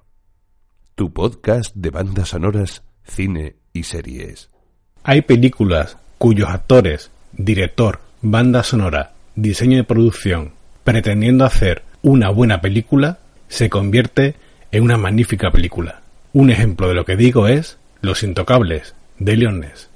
Tu 0.95 1.13
podcast 1.13 1.75
de 1.75 1.91
bandas 1.91 2.29
sonoras, 2.29 2.85
cine 3.03 3.57
y 3.73 3.83
series. 3.83 4.49
Hay 5.03 5.23
películas 5.23 5.97
cuyos 6.19 6.49
actores, 6.49 7.11
director, 7.33 7.99
banda 8.23 8.63
sonora, 8.63 9.15
diseño 9.35 9.79
de 9.79 9.85
producción, 9.85 10.53
pretendiendo 10.85 11.45
hacer 11.45 11.83
una 12.03 12.31
buena 12.31 12.61
película, 12.61 13.19
se 13.49 13.71
convierte 13.71 14.37
en 14.71 14.85
una 14.85 14.99
magnífica 14.99 15.51
película. 15.51 16.03
Un 16.33 16.51
ejemplo 16.51 16.87
de 16.87 16.95
lo 16.95 17.05
que 17.05 17.17
digo 17.17 17.49
es 17.49 17.77
Los 18.03 18.23
Intocables, 18.23 18.95
de 19.19 19.37
Leones. 19.37 19.91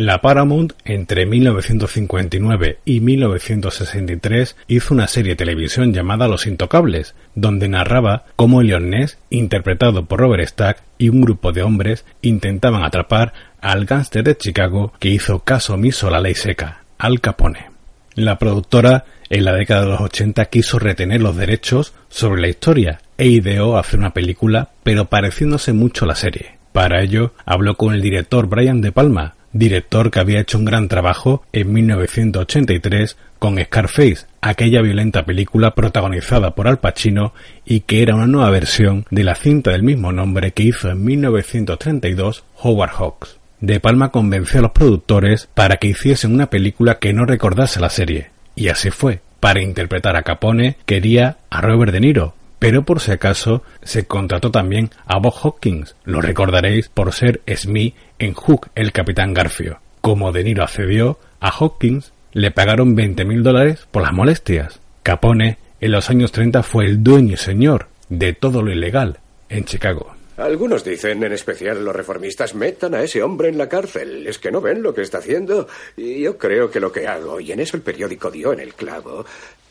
La 0.00 0.22
Paramount 0.22 0.72
entre 0.86 1.26
1959 1.26 2.78
y 2.86 3.00
1963 3.00 4.56
hizo 4.66 4.94
una 4.94 5.06
serie 5.06 5.32
de 5.32 5.36
televisión 5.36 5.92
llamada 5.92 6.26
Los 6.26 6.46
Intocables, 6.46 7.14
donde 7.34 7.68
narraba 7.68 8.24
cómo 8.34 8.62
Leon 8.62 8.88
Ness, 8.88 9.18
interpretado 9.28 10.06
por 10.06 10.20
Robert 10.20 10.48
Stack, 10.48 10.82
y 10.96 11.10
un 11.10 11.20
grupo 11.20 11.52
de 11.52 11.62
hombres 11.62 12.06
intentaban 12.22 12.82
atrapar 12.82 13.34
al 13.60 13.84
gángster 13.84 14.24
de 14.24 14.38
Chicago 14.38 14.94
que 14.98 15.10
hizo 15.10 15.40
caso 15.40 15.74
omiso 15.74 16.08
a 16.08 16.12
la 16.12 16.20
ley 16.20 16.34
seca, 16.34 16.80
Al 16.96 17.20
Capone. 17.20 17.68
La 18.14 18.38
productora 18.38 19.04
en 19.28 19.44
la 19.44 19.52
década 19.52 19.82
de 19.82 19.88
los 19.88 20.00
80 20.00 20.46
quiso 20.46 20.78
retener 20.78 21.20
los 21.20 21.36
derechos 21.36 21.92
sobre 22.08 22.40
la 22.40 22.48
historia 22.48 23.02
e 23.18 23.26
ideó 23.26 23.76
hacer 23.76 24.00
una 24.00 24.14
película, 24.14 24.70
pero 24.82 25.10
pareciéndose 25.10 25.74
mucho 25.74 26.06
a 26.06 26.08
la 26.08 26.14
serie. 26.14 26.58
Para 26.72 27.02
ello, 27.02 27.34
habló 27.44 27.76
con 27.76 27.92
el 27.92 28.00
director 28.00 28.46
Brian 28.46 28.80
De 28.80 28.92
Palma, 28.92 29.34
director 29.52 30.10
que 30.10 30.20
había 30.20 30.40
hecho 30.40 30.58
un 30.58 30.64
gran 30.64 30.88
trabajo 30.88 31.42
en 31.52 31.72
1983 31.72 33.16
con 33.38 33.58
Scarface, 33.58 34.26
aquella 34.40 34.82
violenta 34.82 35.24
película 35.24 35.74
protagonizada 35.74 36.54
por 36.54 36.68
Al 36.68 36.78
Pacino 36.78 37.32
y 37.64 37.80
que 37.80 38.02
era 38.02 38.14
una 38.14 38.26
nueva 38.26 38.50
versión 38.50 39.06
de 39.10 39.24
la 39.24 39.34
cinta 39.34 39.70
del 39.70 39.82
mismo 39.82 40.12
nombre 40.12 40.52
que 40.52 40.64
hizo 40.64 40.90
en 40.90 41.04
1932 41.04 42.44
Howard 42.62 42.92
Hawks. 42.92 43.38
De 43.60 43.80
Palma 43.80 44.10
convenció 44.10 44.60
a 44.60 44.62
los 44.62 44.72
productores 44.72 45.48
para 45.54 45.76
que 45.76 45.88
hiciesen 45.88 46.32
una 46.32 46.48
película 46.48 46.98
que 46.98 47.12
no 47.12 47.26
recordase 47.26 47.80
la 47.80 47.90
serie, 47.90 48.30
y 48.54 48.68
así 48.68 48.90
fue. 48.90 49.20
Para 49.38 49.62
interpretar 49.62 50.16
a 50.16 50.22
Capone 50.22 50.76
quería 50.84 51.38
a 51.48 51.62
Robert 51.62 51.92
De 51.92 52.00
Niro, 52.00 52.34
pero 52.60 52.84
por 52.84 53.00
si 53.00 53.10
acaso 53.10 53.64
se 53.82 54.06
contrató 54.06 54.52
también 54.52 54.90
a 55.06 55.18
Bob 55.18 55.34
Hawkins, 55.42 55.96
lo 56.04 56.20
recordaréis 56.20 56.88
por 56.90 57.12
ser 57.12 57.40
Smith 57.56 57.96
en 58.18 58.34
Hook 58.34 58.68
el 58.76 58.92
Capitán 58.92 59.34
Garfio. 59.34 59.80
Como 60.02 60.30
De 60.30 60.44
Niro 60.44 60.62
accedió, 60.62 61.18
a 61.40 61.50
Hawkins 61.50 62.12
le 62.32 62.50
pagaron 62.50 62.94
20.000 62.94 63.42
dólares 63.42 63.88
por 63.90 64.02
las 64.02 64.12
molestias. 64.12 64.78
Capone 65.02 65.58
en 65.80 65.90
los 65.90 66.10
años 66.10 66.32
30 66.32 66.62
fue 66.62 66.84
el 66.84 67.02
dueño 67.02 67.32
y 67.32 67.38
señor 67.38 67.88
de 68.10 68.34
todo 68.34 68.62
lo 68.62 68.70
ilegal 68.70 69.18
en 69.48 69.64
Chicago. 69.64 70.14
Algunos 70.36 70.84
dicen, 70.84 71.22
en 71.22 71.32
especial 71.32 71.82
los 71.82 71.96
reformistas, 71.96 72.54
metan 72.54 72.94
a 72.94 73.02
ese 73.02 73.22
hombre 73.22 73.48
en 73.48 73.56
la 73.58 73.68
cárcel. 73.68 74.26
Es 74.26 74.38
que 74.38 74.50
no 74.50 74.60
ven 74.60 74.82
lo 74.82 74.94
que 74.94 75.02
está 75.02 75.18
haciendo. 75.18 75.66
Y 75.96 76.20
yo 76.20 76.36
creo 76.36 76.70
que 76.70 76.80
lo 76.80 76.92
que 76.92 77.06
hago, 77.06 77.40
y 77.40 77.52
en 77.52 77.60
eso 77.60 77.76
el 77.76 77.82
periódico 77.82 78.30
dio 78.30 78.52
en 78.52 78.60
el 78.60 78.74
clavo, 78.74 79.24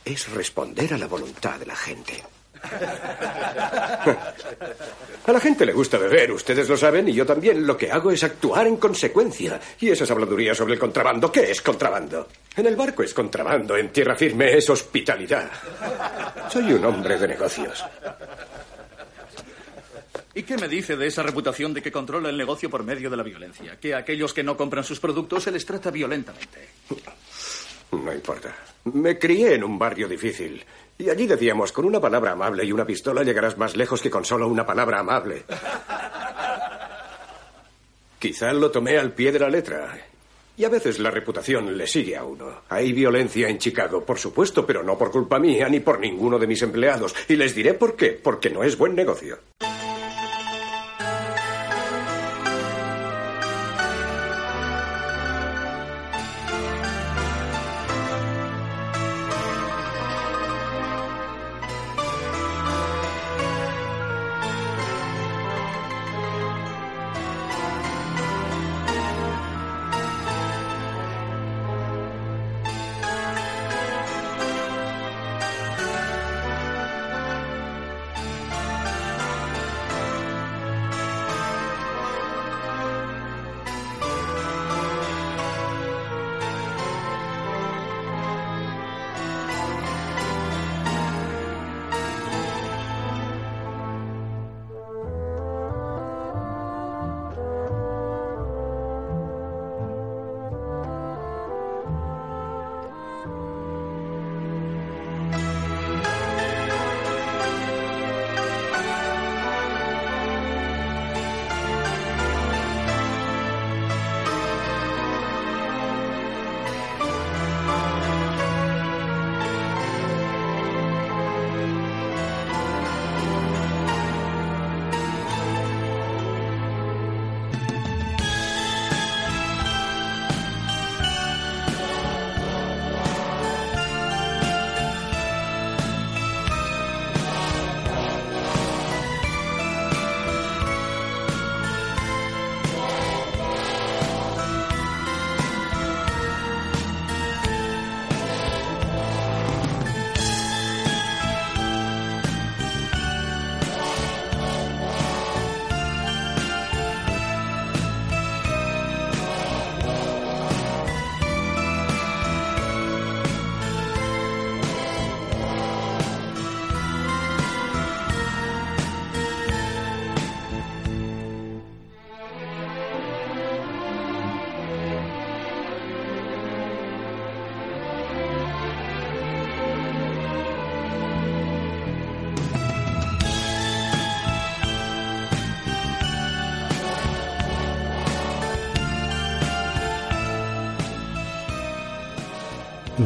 es 0.06 0.32
responder 0.32 0.94
a 0.94 0.98
la 0.98 1.08
voluntad 1.08 1.60
de 1.60 1.66
la 1.66 1.76
gente. 1.76 2.14
A 5.30 5.32
la 5.32 5.40
gente 5.40 5.64
le 5.64 5.74
gusta 5.74 6.00
beber, 6.00 6.32
ustedes 6.32 6.68
lo 6.68 6.76
saben, 6.76 7.08
y 7.08 7.14
yo 7.14 7.24
también. 7.24 7.68
Lo 7.68 7.78
que 7.78 7.92
hago 7.92 8.10
es 8.10 8.24
actuar 8.24 8.66
en 8.66 8.78
consecuencia. 8.78 9.60
Y 9.80 9.90
esas 9.90 10.10
habladurías 10.10 10.58
sobre 10.58 10.74
el 10.74 10.80
contrabando, 10.80 11.32
¿qué 11.32 11.52
es 11.52 11.62
contrabando? 11.62 12.28
En 12.56 12.66
el 12.66 12.76
barco 12.76 13.04
es 13.04 13.14
contrabando, 13.14 13.78
en 13.78 13.90
tierra 13.90 14.16
firme 14.16 14.58
es 14.58 14.68
hospitalidad. 14.70 15.52
Soy 16.50 16.74
un 16.74 16.84
hombre 16.84 17.20
de 17.20 17.28
negocios. 17.28 17.86
¿Y 20.34 20.44
qué 20.44 20.58
me 20.58 20.68
dice 20.68 20.96
de 20.96 21.06
esa 21.06 21.22
reputación 21.22 21.74
de 21.74 21.82
que 21.82 21.92
controla 21.92 22.30
el 22.30 22.38
negocio 22.38 22.70
por 22.70 22.84
medio 22.84 23.10
de 23.10 23.18
la 23.18 23.24
violencia? 23.24 23.78
Que 23.80 23.94
a 23.94 24.00
aquellos 24.00 24.34
que 24.34 24.44
no 24.44 24.58
compran 24.58 24.84
sus 24.84 25.00
productos 25.00 25.44
se 25.44 25.52
les 25.52 25.66
trata 25.66 25.92
violentamente. 25.92 26.70
No 27.92 28.14
importa. 28.14 28.56
Me 28.86 29.20
crié 29.20 29.56
en 29.56 29.64
un 29.64 29.78
barrio 29.78 30.08
difícil. 30.08 30.64
Y 31.00 31.10
allí 31.10 31.28
decíamos, 31.28 31.72
con 31.72 31.86
una 31.86 32.02
palabra 32.02 32.34
amable 32.34 32.66
y 32.66 32.74
una 32.74 32.86
pistola 32.86 33.24
llegarás 33.24 33.58
más 33.58 33.78
lejos 33.78 34.02
que 34.02 34.10
con 34.10 34.26
solo 34.26 34.50
una 34.50 34.66
palabra 34.66 35.00
amable. 35.00 35.46
Quizá 38.20 38.52
lo 38.52 38.70
tomé 38.70 38.98
al 38.98 39.14
pie 39.14 39.32
de 39.32 39.40
la 39.40 39.48
letra. 39.48 39.98
Y 40.58 40.66
a 40.66 40.70
veces 40.70 41.00
la 41.00 41.10
reputación 41.10 41.78
le 41.78 41.88
sigue 41.88 42.18
a 42.18 42.26
uno. 42.26 42.64
Hay 42.68 42.92
violencia 42.92 43.48
en 43.48 43.60
Chicago, 43.60 44.04
por 44.04 44.20
supuesto, 44.20 44.66
pero 44.66 44.84
no 44.84 44.98
por 44.98 45.10
culpa 45.10 45.40
mía 45.40 45.70
ni 45.70 45.80
por 45.80 46.02
ninguno 46.02 46.38
de 46.38 46.48
mis 46.48 46.62
empleados. 46.64 47.16
Y 47.30 47.38
les 47.38 47.56
diré 47.56 47.76
por 47.76 47.96
qué. 47.96 48.20
Porque 48.22 48.50
no 48.50 48.66
es 48.66 48.78
buen 48.78 48.94
negocio. 48.94 49.40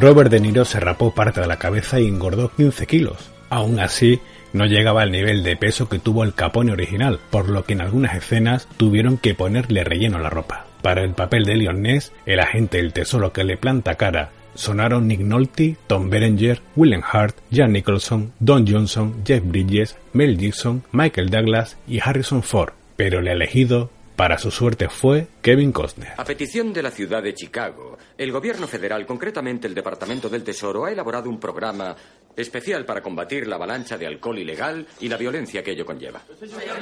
Robert 0.03 0.29
De 0.29 0.41
Niro 0.41 0.65
se 0.65 0.81
rapó 0.81 1.15
parte 1.15 1.39
de 1.39 1.47
la 1.47 1.59
cabeza 1.59 1.97
y 2.01 2.07
engordó 2.09 2.51
15 2.53 2.87
kilos. 2.87 3.31
Aún 3.49 3.79
así, 3.79 4.19
no 4.51 4.65
llegaba 4.65 5.01
al 5.01 5.13
nivel 5.13 5.43
de 5.43 5.55
peso 5.55 5.87
que 5.87 5.97
tuvo 5.97 6.25
el 6.25 6.33
Capone 6.33 6.73
original, 6.73 7.21
por 7.29 7.47
lo 7.47 7.63
que 7.63 7.71
en 7.71 7.79
algunas 7.79 8.13
escenas 8.13 8.67
tuvieron 8.75 9.17
que 9.17 9.33
ponerle 9.33 9.85
relleno 9.85 10.17
a 10.17 10.19
la 10.19 10.29
ropa. 10.29 10.65
Para 10.81 11.05
el 11.05 11.13
papel 11.13 11.45
de 11.45 11.55
Leon 11.55 11.81
Ness, 11.81 12.11
el 12.25 12.41
agente 12.41 12.79
del 12.79 12.91
tesoro 12.91 13.31
que 13.31 13.45
le 13.45 13.55
planta 13.55 13.95
cara, 13.95 14.31
sonaron 14.55 15.07
Nick 15.07 15.21
Nolte, 15.21 15.77
Tom 15.87 16.09
Berenger, 16.09 16.59
William 16.75 17.03
Hart, 17.09 17.37
Jan 17.49 17.71
Nicholson, 17.71 18.33
Don 18.41 18.67
Johnson, 18.67 19.23
Jeff 19.25 19.41
Bridges, 19.45 19.95
Mel 20.11 20.37
Gibson, 20.37 20.83
Michael 20.91 21.29
Douglas 21.29 21.77
y 21.87 22.01
Harrison 22.01 22.43
Ford, 22.43 22.73
pero 22.97 23.19
el 23.19 23.29
elegido 23.29 23.89
para 24.15 24.37
su 24.37 24.51
suerte 24.51 24.89
fue 24.89 25.27
Kevin 25.41 25.71
Costner. 25.71 26.13
A 26.17 26.23
petición 26.23 26.71
de 26.73 26.83
la 26.83 26.91
ciudad 26.91 27.23
de 27.23 27.33
Chicago, 27.33 27.97
el 28.17 28.31
gobierno 28.31 28.67
federal, 28.67 29.05
concretamente 29.05 29.67
el 29.67 29.73
Departamento 29.73 30.29
del 30.29 30.43
Tesoro, 30.43 30.85
ha 30.85 30.91
elaborado 30.91 31.29
un 31.29 31.39
programa 31.39 31.95
especial 32.35 32.85
para 32.85 33.01
combatir 33.01 33.47
la 33.47 33.55
avalancha 33.55 33.97
de 33.97 34.07
alcohol 34.07 34.39
ilegal 34.39 34.85
y 34.99 35.09
la 35.09 35.17
violencia 35.17 35.63
que 35.63 35.71
ello 35.71 35.85
conlleva. 35.85 36.21
Señor 36.39 36.79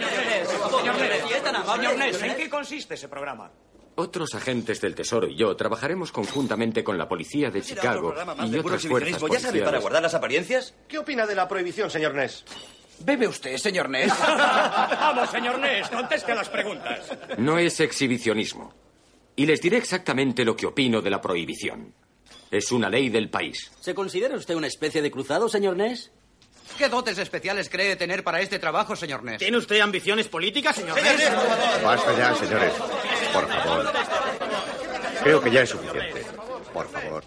Ness, 1.98 2.22
¿en 2.22 2.36
qué 2.36 2.50
consiste 2.50 2.96
ese 2.96 3.08
programa? 3.08 3.52
Otros 3.96 4.34
agentes 4.36 4.80
del 4.80 4.96
Tesoro 4.96 5.28
y 5.28 5.36
yo 5.36 5.56
trabajaremos 5.56 6.12
conjuntamente 6.12 6.84
con 6.84 6.98
la 6.98 7.10
policía 7.10 7.52
de 7.52 7.62
Chicago 7.62 8.14
y 8.46 8.58
otras 8.58 8.88
fuerzas 8.88 9.22
¿Ya 9.22 9.30
sabe 9.40 9.60
para 9.60 9.60
policiales. 9.72 9.82
guardar 9.82 10.02
las 10.02 10.14
apariencias? 10.14 10.74
¿Qué 10.88 10.98
opina 10.98 11.28
de 11.28 11.36
la 11.36 11.48
prohibición, 11.48 11.92
señor 11.92 12.16
Ness? 12.16 12.46
¿Bebe 13.04 13.28
usted, 13.28 13.58
señor 13.58 13.90
Ness? 13.90 14.14
Vamos, 14.20 15.30
señor 15.30 15.60
Ness, 15.60 15.90
conteste 15.90 16.32
a 16.32 16.36
las 16.36 16.50
preguntas. 16.50 17.00
No 17.38 17.58
es 17.58 17.80
exhibicionismo. 17.80 18.74
Y 19.36 19.46
les 19.46 19.62
diré 19.62 19.78
exactamente 19.78 20.44
lo 20.46 20.56
que 20.56 20.66
opino 20.68 21.02
de 21.02 21.10
la 21.10 21.22
prohibición. 21.22 21.94
Es 22.50 22.72
una 22.72 22.90
ley 22.90 23.10
del 23.10 23.30
país. 23.30 23.72
¿Se 23.80 23.94
considera 23.94 24.36
usted 24.36 24.56
una 24.56 24.68
especie 24.68 25.02
de 25.02 25.10
cruzado, 25.10 25.48
señor 25.48 25.78
Ness? 25.78 26.12
¿Qué 26.78 26.90
dotes 26.90 27.18
especiales 27.18 27.70
cree 27.70 27.96
tener 27.96 28.24
para 28.24 28.42
este 28.42 28.60
trabajo, 28.60 28.96
señor 28.96 29.24
Ness? 29.24 29.40
¿Tiene 29.40 29.58
usted 29.58 29.80
ambiciones 29.80 30.28
políticas, 30.28 30.76
señor 30.76 30.98
Señor 31.00 31.16
Ness? 31.18 31.84
Basta 31.84 32.18
ya, 32.18 32.36
señores. 32.36 32.74
Por 33.34 33.48
favor. 33.48 33.94
Creo 35.24 35.42
que 35.42 35.52
ya 35.52 35.62
es 35.62 35.70
suficiente. 35.70 36.26
Por 36.74 36.90
favor. 36.90 37.24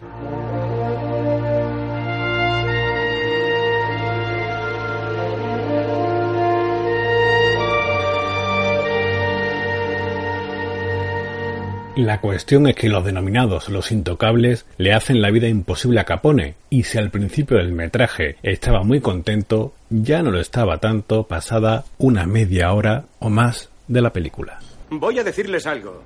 La 11.96 12.20
cuestión 12.20 12.66
es 12.66 12.74
que 12.74 12.88
los 12.88 13.04
denominados 13.04 13.68
los 13.68 13.92
intocables 13.92 14.66
le 14.78 14.92
hacen 14.92 15.22
la 15.22 15.30
vida 15.30 15.46
imposible 15.46 16.00
a 16.00 16.04
Capone, 16.04 16.56
y 16.68 16.82
si 16.82 16.98
al 16.98 17.10
principio 17.10 17.56
del 17.56 17.70
metraje 17.70 18.36
estaba 18.42 18.82
muy 18.82 19.00
contento, 19.00 19.74
ya 19.90 20.20
no 20.20 20.32
lo 20.32 20.40
estaba 20.40 20.78
tanto 20.78 21.28
pasada 21.28 21.84
una 21.98 22.26
media 22.26 22.72
hora 22.72 23.04
o 23.20 23.30
más 23.30 23.68
de 23.86 24.02
la 24.02 24.12
película. 24.12 24.58
Voy 24.90 25.20
a 25.20 25.24
decirles 25.24 25.68
algo. 25.68 26.02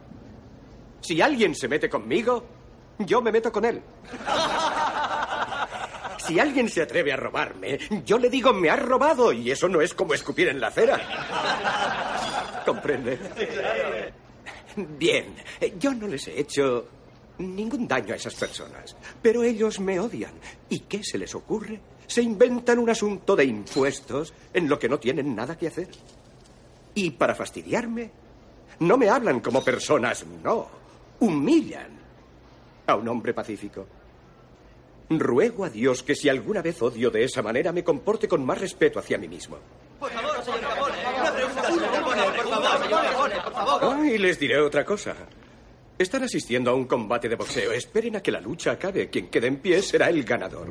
Si 1.01 1.22
alguien 1.22 1.55
se 1.55 1.68
mete 1.68 1.89
conmigo, 1.89 2.45
yo 2.99 3.22
me 3.22 3.32
meto 3.32 3.51
con 3.51 3.64
él. 3.64 3.80
Si 6.18 6.39
alguien 6.39 6.68
se 6.68 6.82
atreve 6.82 7.11
a 7.11 7.16
robarme, 7.16 7.78
yo 8.05 8.18
le 8.18 8.28
digo 8.28 8.53
me 8.53 8.68
has 8.68 8.82
robado 8.82 9.32
y 9.32 9.51
eso 9.51 9.66
no 9.66 9.80
es 9.80 9.95
como 9.95 10.12
escupir 10.12 10.49
en 10.49 10.61
la 10.61 10.66
acera. 10.66 11.01
¿Comprende? 12.66 13.18
Bien, 14.98 15.34
yo 15.78 15.92
no 15.94 16.06
les 16.06 16.28
he 16.28 16.40
hecho 16.40 16.86
ningún 17.38 17.86
daño 17.88 18.12
a 18.12 18.16
esas 18.16 18.34
personas, 18.34 18.96
pero 19.22 19.42
ellos 19.42 19.80
me 19.80 19.98
odian. 19.98 20.32
¿Y 20.68 20.80
qué 20.80 21.02
se 21.02 21.18
les 21.18 21.34
ocurre? 21.34 21.80
Se 22.06 22.22
inventan 22.22 22.78
un 22.78 22.90
asunto 22.90 23.34
de 23.36 23.44
impuestos 23.44 24.32
en 24.52 24.68
lo 24.68 24.78
que 24.78 24.88
no 24.88 24.98
tienen 24.98 25.34
nada 25.34 25.56
que 25.58 25.68
hacer. 25.68 25.88
Y 26.94 27.10
para 27.10 27.34
fastidiarme, 27.34 28.10
no 28.80 28.96
me 28.96 29.08
hablan 29.08 29.40
como 29.40 29.62
personas, 29.64 30.24
no. 30.42 30.68
Humillan 31.20 31.98
a 32.86 32.94
un 32.94 33.08
hombre 33.08 33.34
pacífico. 33.34 33.86
Ruego 35.10 35.64
a 35.64 35.70
Dios 35.70 36.02
que 36.02 36.14
si 36.14 36.28
alguna 36.28 36.60
vez 36.62 36.80
odio 36.82 37.10
de 37.10 37.24
esa 37.24 37.42
manera 37.42 37.72
me 37.72 37.82
comporte 37.82 38.28
con 38.28 38.44
más 38.44 38.60
respeto 38.60 38.98
hacia 38.98 39.18
mí 39.18 39.26
mismo. 39.26 39.56
Por 39.98 40.10
favor, 40.10 40.44
señor 40.44 40.60
Capone. 40.60 40.96
Una 41.18 41.32
pregunta, 41.32 41.66
señor 41.66 41.90
Capone. 41.92 42.22
Por 42.22 42.48
favor, 42.48 42.82
señor 42.82 43.02
Capone, 43.04 43.34
por 43.42 43.47
Ah, 43.61 44.00
y 44.04 44.18
les 44.18 44.38
diré 44.38 44.59
otra 44.61 44.84
cosa. 44.84 45.14
Están 45.98 46.22
asistiendo 46.22 46.70
a 46.70 46.74
un 46.74 46.84
combate 46.86 47.28
de 47.28 47.34
boxeo. 47.34 47.72
Esperen 47.72 48.16
a 48.16 48.22
que 48.22 48.30
la 48.30 48.40
lucha 48.40 48.72
acabe. 48.72 49.11
Quien 49.11 49.28
quede 49.28 49.48
en 49.48 49.56
pie 49.56 49.82
será 49.82 50.09
el 50.09 50.22
ganador. 50.22 50.68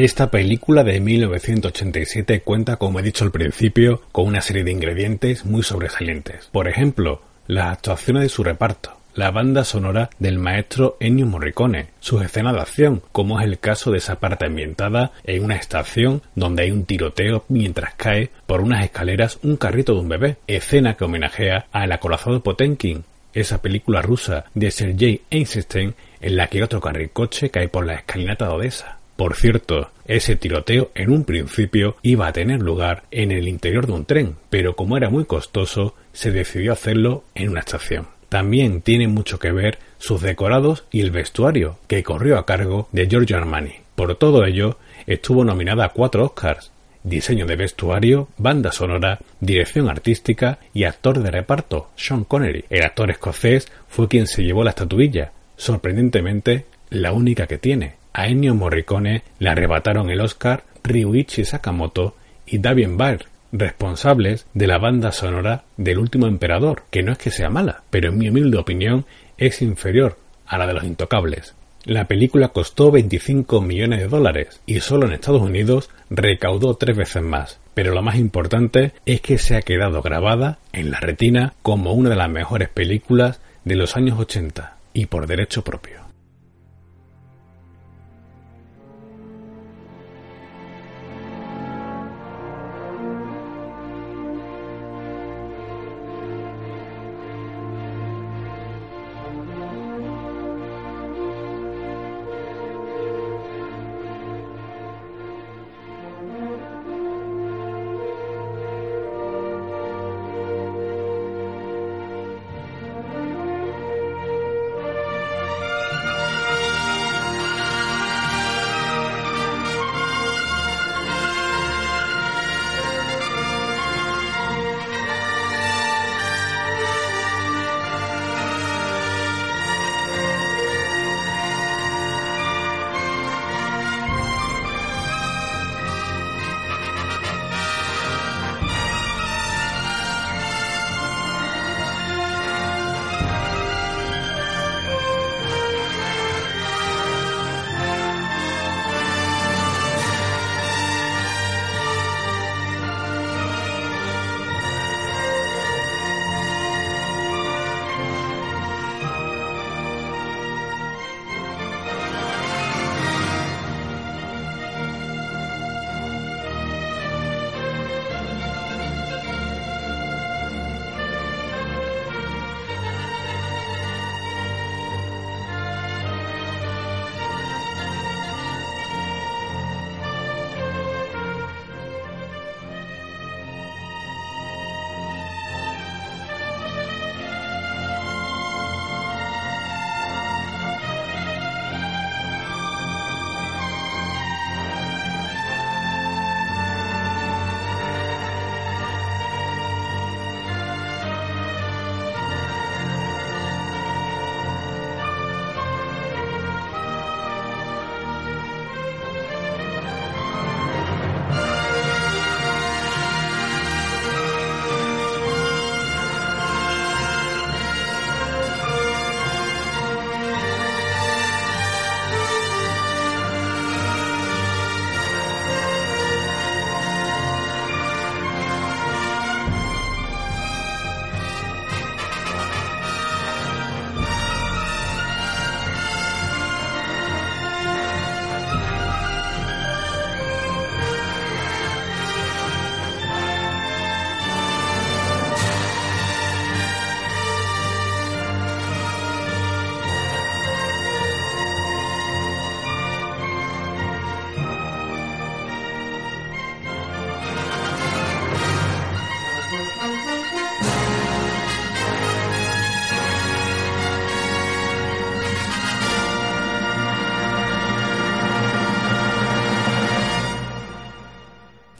Esta 0.00 0.30
película 0.30 0.84
de 0.84 1.00
1987 1.00 2.42
cuenta, 2.42 2.76
como 2.76 3.00
he 3.00 3.02
dicho 3.02 3.24
al 3.24 3.32
principio, 3.32 4.00
con 4.12 4.28
una 4.28 4.40
serie 4.40 4.62
de 4.62 4.70
ingredientes 4.70 5.44
muy 5.44 5.64
sobresalientes. 5.64 6.50
Por 6.52 6.68
ejemplo, 6.68 7.20
las 7.48 7.72
actuaciones 7.72 8.22
de 8.22 8.28
su 8.28 8.44
reparto, 8.44 8.92
la 9.16 9.32
banda 9.32 9.64
sonora 9.64 10.08
del 10.20 10.38
maestro 10.38 10.96
Ennio 11.00 11.26
Morricone, 11.26 11.88
sus 11.98 12.22
escenas 12.22 12.54
de 12.54 12.60
acción, 12.60 13.02
como 13.10 13.40
es 13.40 13.46
el 13.46 13.58
caso 13.58 13.90
de 13.90 13.98
esa 13.98 14.20
parte 14.20 14.46
ambientada 14.46 15.10
en 15.24 15.42
una 15.42 15.56
estación 15.56 16.22
donde 16.36 16.62
hay 16.62 16.70
un 16.70 16.84
tiroteo 16.84 17.44
mientras 17.48 17.94
cae 17.94 18.30
por 18.46 18.60
unas 18.60 18.84
escaleras 18.84 19.40
un 19.42 19.56
carrito 19.56 19.94
de 19.94 20.00
un 20.00 20.08
bebé, 20.08 20.36
escena 20.46 20.94
que 20.94 21.06
homenajea 21.06 21.66
al 21.72 21.90
acorazado 21.90 22.40
Potenkin, 22.40 23.02
esa 23.34 23.60
película 23.60 24.00
rusa 24.00 24.44
de 24.54 24.70
Sergei 24.70 25.22
Eisenstein 25.28 25.96
en 26.20 26.36
la 26.36 26.46
que 26.46 26.62
otro 26.62 26.80
carricoche 26.80 27.50
cae 27.50 27.68
por 27.68 27.84
la 27.84 27.94
escalinata 27.94 28.46
de 28.46 28.54
Odessa. 28.54 28.97
Por 29.18 29.34
cierto, 29.34 29.90
ese 30.06 30.36
tiroteo 30.36 30.92
en 30.94 31.10
un 31.10 31.24
principio 31.24 31.96
iba 32.02 32.28
a 32.28 32.32
tener 32.32 32.62
lugar 32.62 33.02
en 33.10 33.32
el 33.32 33.48
interior 33.48 33.88
de 33.88 33.92
un 33.94 34.04
tren, 34.04 34.36
pero 34.48 34.76
como 34.76 34.96
era 34.96 35.10
muy 35.10 35.24
costoso, 35.24 35.96
se 36.12 36.30
decidió 36.30 36.72
hacerlo 36.72 37.24
en 37.34 37.48
una 37.48 37.58
estación. 37.58 38.06
También 38.28 38.80
tiene 38.80 39.08
mucho 39.08 39.40
que 39.40 39.50
ver 39.50 39.80
sus 39.98 40.22
decorados 40.22 40.84
y 40.92 41.00
el 41.00 41.10
vestuario, 41.10 41.78
que 41.88 42.04
corrió 42.04 42.38
a 42.38 42.46
cargo 42.46 42.88
de 42.92 43.08
Giorgio 43.08 43.38
Armani. 43.38 43.72
Por 43.96 44.14
todo 44.14 44.44
ello, 44.44 44.78
estuvo 45.08 45.44
nominada 45.44 45.86
a 45.86 45.88
cuatro 45.88 46.24
Oscars, 46.24 46.70
diseño 47.02 47.44
de 47.44 47.56
vestuario, 47.56 48.28
banda 48.38 48.70
sonora, 48.70 49.18
dirección 49.40 49.88
artística 49.88 50.60
y 50.72 50.84
actor 50.84 51.18
de 51.18 51.32
reparto, 51.32 51.90
Sean 51.96 52.22
Connery. 52.22 52.66
El 52.70 52.84
actor 52.84 53.10
escocés 53.10 53.66
fue 53.88 54.06
quien 54.06 54.28
se 54.28 54.44
llevó 54.44 54.62
la 54.62 54.70
estatuilla, 54.70 55.32
sorprendentemente 55.56 56.66
la 56.90 57.10
única 57.10 57.48
que 57.48 57.58
tiene. 57.58 57.97
A 58.18 58.26
Ennio 58.26 58.52
Morricone 58.52 59.22
le 59.38 59.48
arrebataron 59.48 60.10
el 60.10 60.20
Oscar 60.20 60.64
Ryuichi 60.82 61.44
Sakamoto 61.44 62.16
y 62.48 62.58
Damien 62.58 62.96
Baer, 62.96 63.26
responsables 63.52 64.44
de 64.54 64.66
la 64.66 64.78
banda 64.78 65.12
sonora 65.12 65.62
del 65.76 66.00
último 66.00 66.26
emperador, 66.26 66.82
que 66.90 67.04
no 67.04 67.12
es 67.12 67.18
que 67.18 67.30
sea 67.30 67.48
mala, 67.48 67.84
pero 67.90 68.08
en 68.08 68.18
mi 68.18 68.28
humilde 68.28 68.58
opinión 68.58 69.06
es 69.36 69.62
inferior 69.62 70.18
a 70.48 70.58
la 70.58 70.66
de 70.66 70.72
los 70.72 70.82
intocables. 70.82 71.54
La 71.84 72.08
película 72.08 72.48
costó 72.48 72.90
25 72.90 73.60
millones 73.60 74.00
de 74.00 74.08
dólares 74.08 74.62
y 74.66 74.80
solo 74.80 75.06
en 75.06 75.12
Estados 75.12 75.42
Unidos 75.42 75.88
recaudó 76.10 76.74
tres 76.74 76.96
veces 76.96 77.22
más. 77.22 77.60
Pero 77.74 77.94
lo 77.94 78.02
más 78.02 78.16
importante 78.16 78.94
es 79.06 79.20
que 79.20 79.38
se 79.38 79.54
ha 79.54 79.62
quedado 79.62 80.02
grabada 80.02 80.58
en 80.72 80.90
la 80.90 80.98
retina 80.98 81.54
como 81.62 81.92
una 81.92 82.10
de 82.10 82.16
las 82.16 82.28
mejores 82.28 82.68
películas 82.68 83.40
de 83.64 83.76
los 83.76 83.96
años 83.96 84.18
80 84.18 84.76
y 84.92 85.06
por 85.06 85.28
derecho 85.28 85.62
propio. 85.62 86.07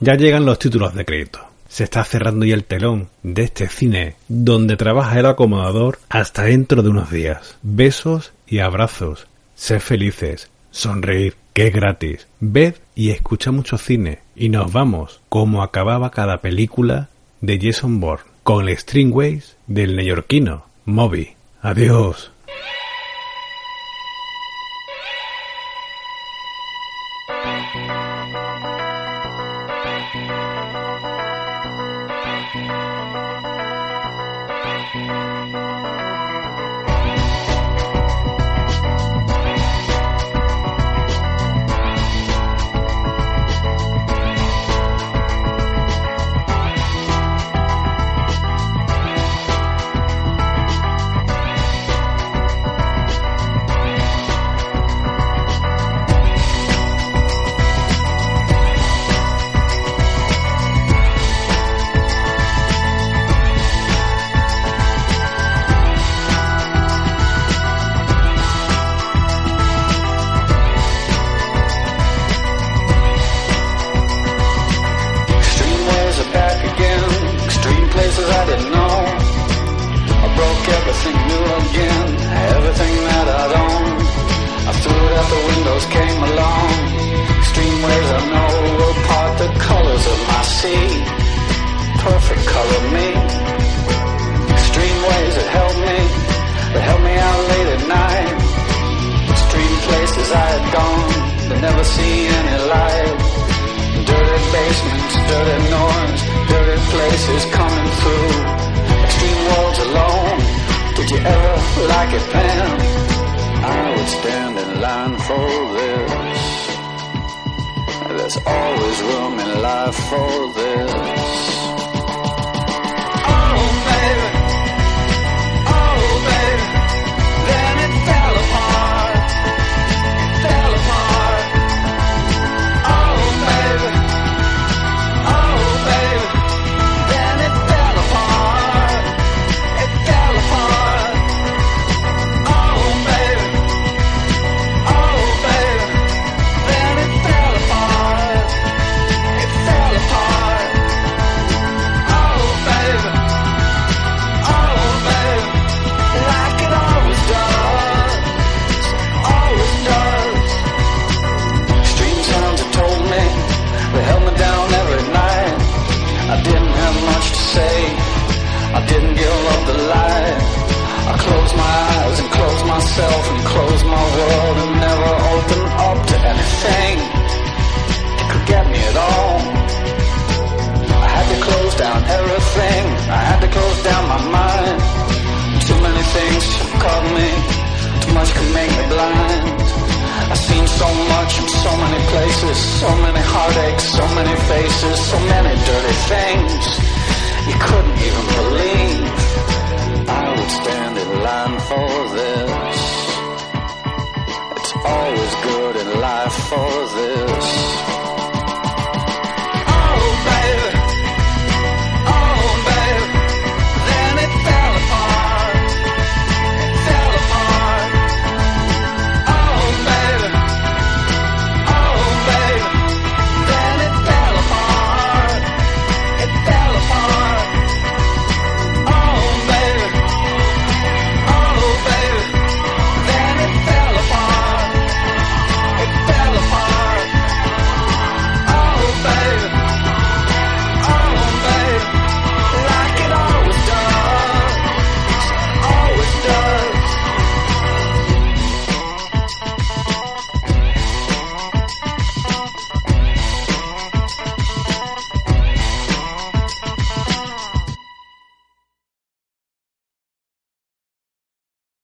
Ya 0.08 0.14
llegan 0.14 0.46
los 0.46 0.58
títulos 0.58 0.94
de 0.94 1.04
crédito. 1.04 1.40
Se 1.68 1.84
está 1.84 2.02
cerrando 2.02 2.46
ya 2.46 2.54
el 2.54 2.64
telón 2.64 3.10
de 3.22 3.42
este 3.42 3.68
cine 3.68 4.14
donde 4.26 4.78
trabaja 4.78 5.20
el 5.20 5.26
acomodador 5.26 5.98
hasta 6.08 6.44
dentro 6.44 6.82
de 6.82 6.88
unos 6.88 7.10
días. 7.10 7.58
Besos 7.60 8.32
y 8.46 8.60
abrazos. 8.60 9.26
Sé 9.54 9.80
felices. 9.80 10.48
Sonreír, 10.70 11.34
que 11.52 11.66
es 11.66 11.74
gratis. 11.74 12.26
Ved 12.40 12.76
y 12.94 13.10
escucha 13.10 13.50
mucho 13.50 13.76
cine. 13.76 14.20
Y 14.34 14.48
nos 14.48 14.72
vamos, 14.72 15.20
como 15.28 15.62
acababa 15.62 16.10
cada 16.10 16.40
película 16.40 17.10
de 17.42 17.60
Jason 17.60 18.00
Bourne, 18.00 18.24
con 18.44 18.66
el 18.66 18.78
Stringways 18.78 19.56
del 19.66 19.94
neoyorquino, 19.94 20.64
Moby. 20.86 21.34
Adiós. 21.60 22.32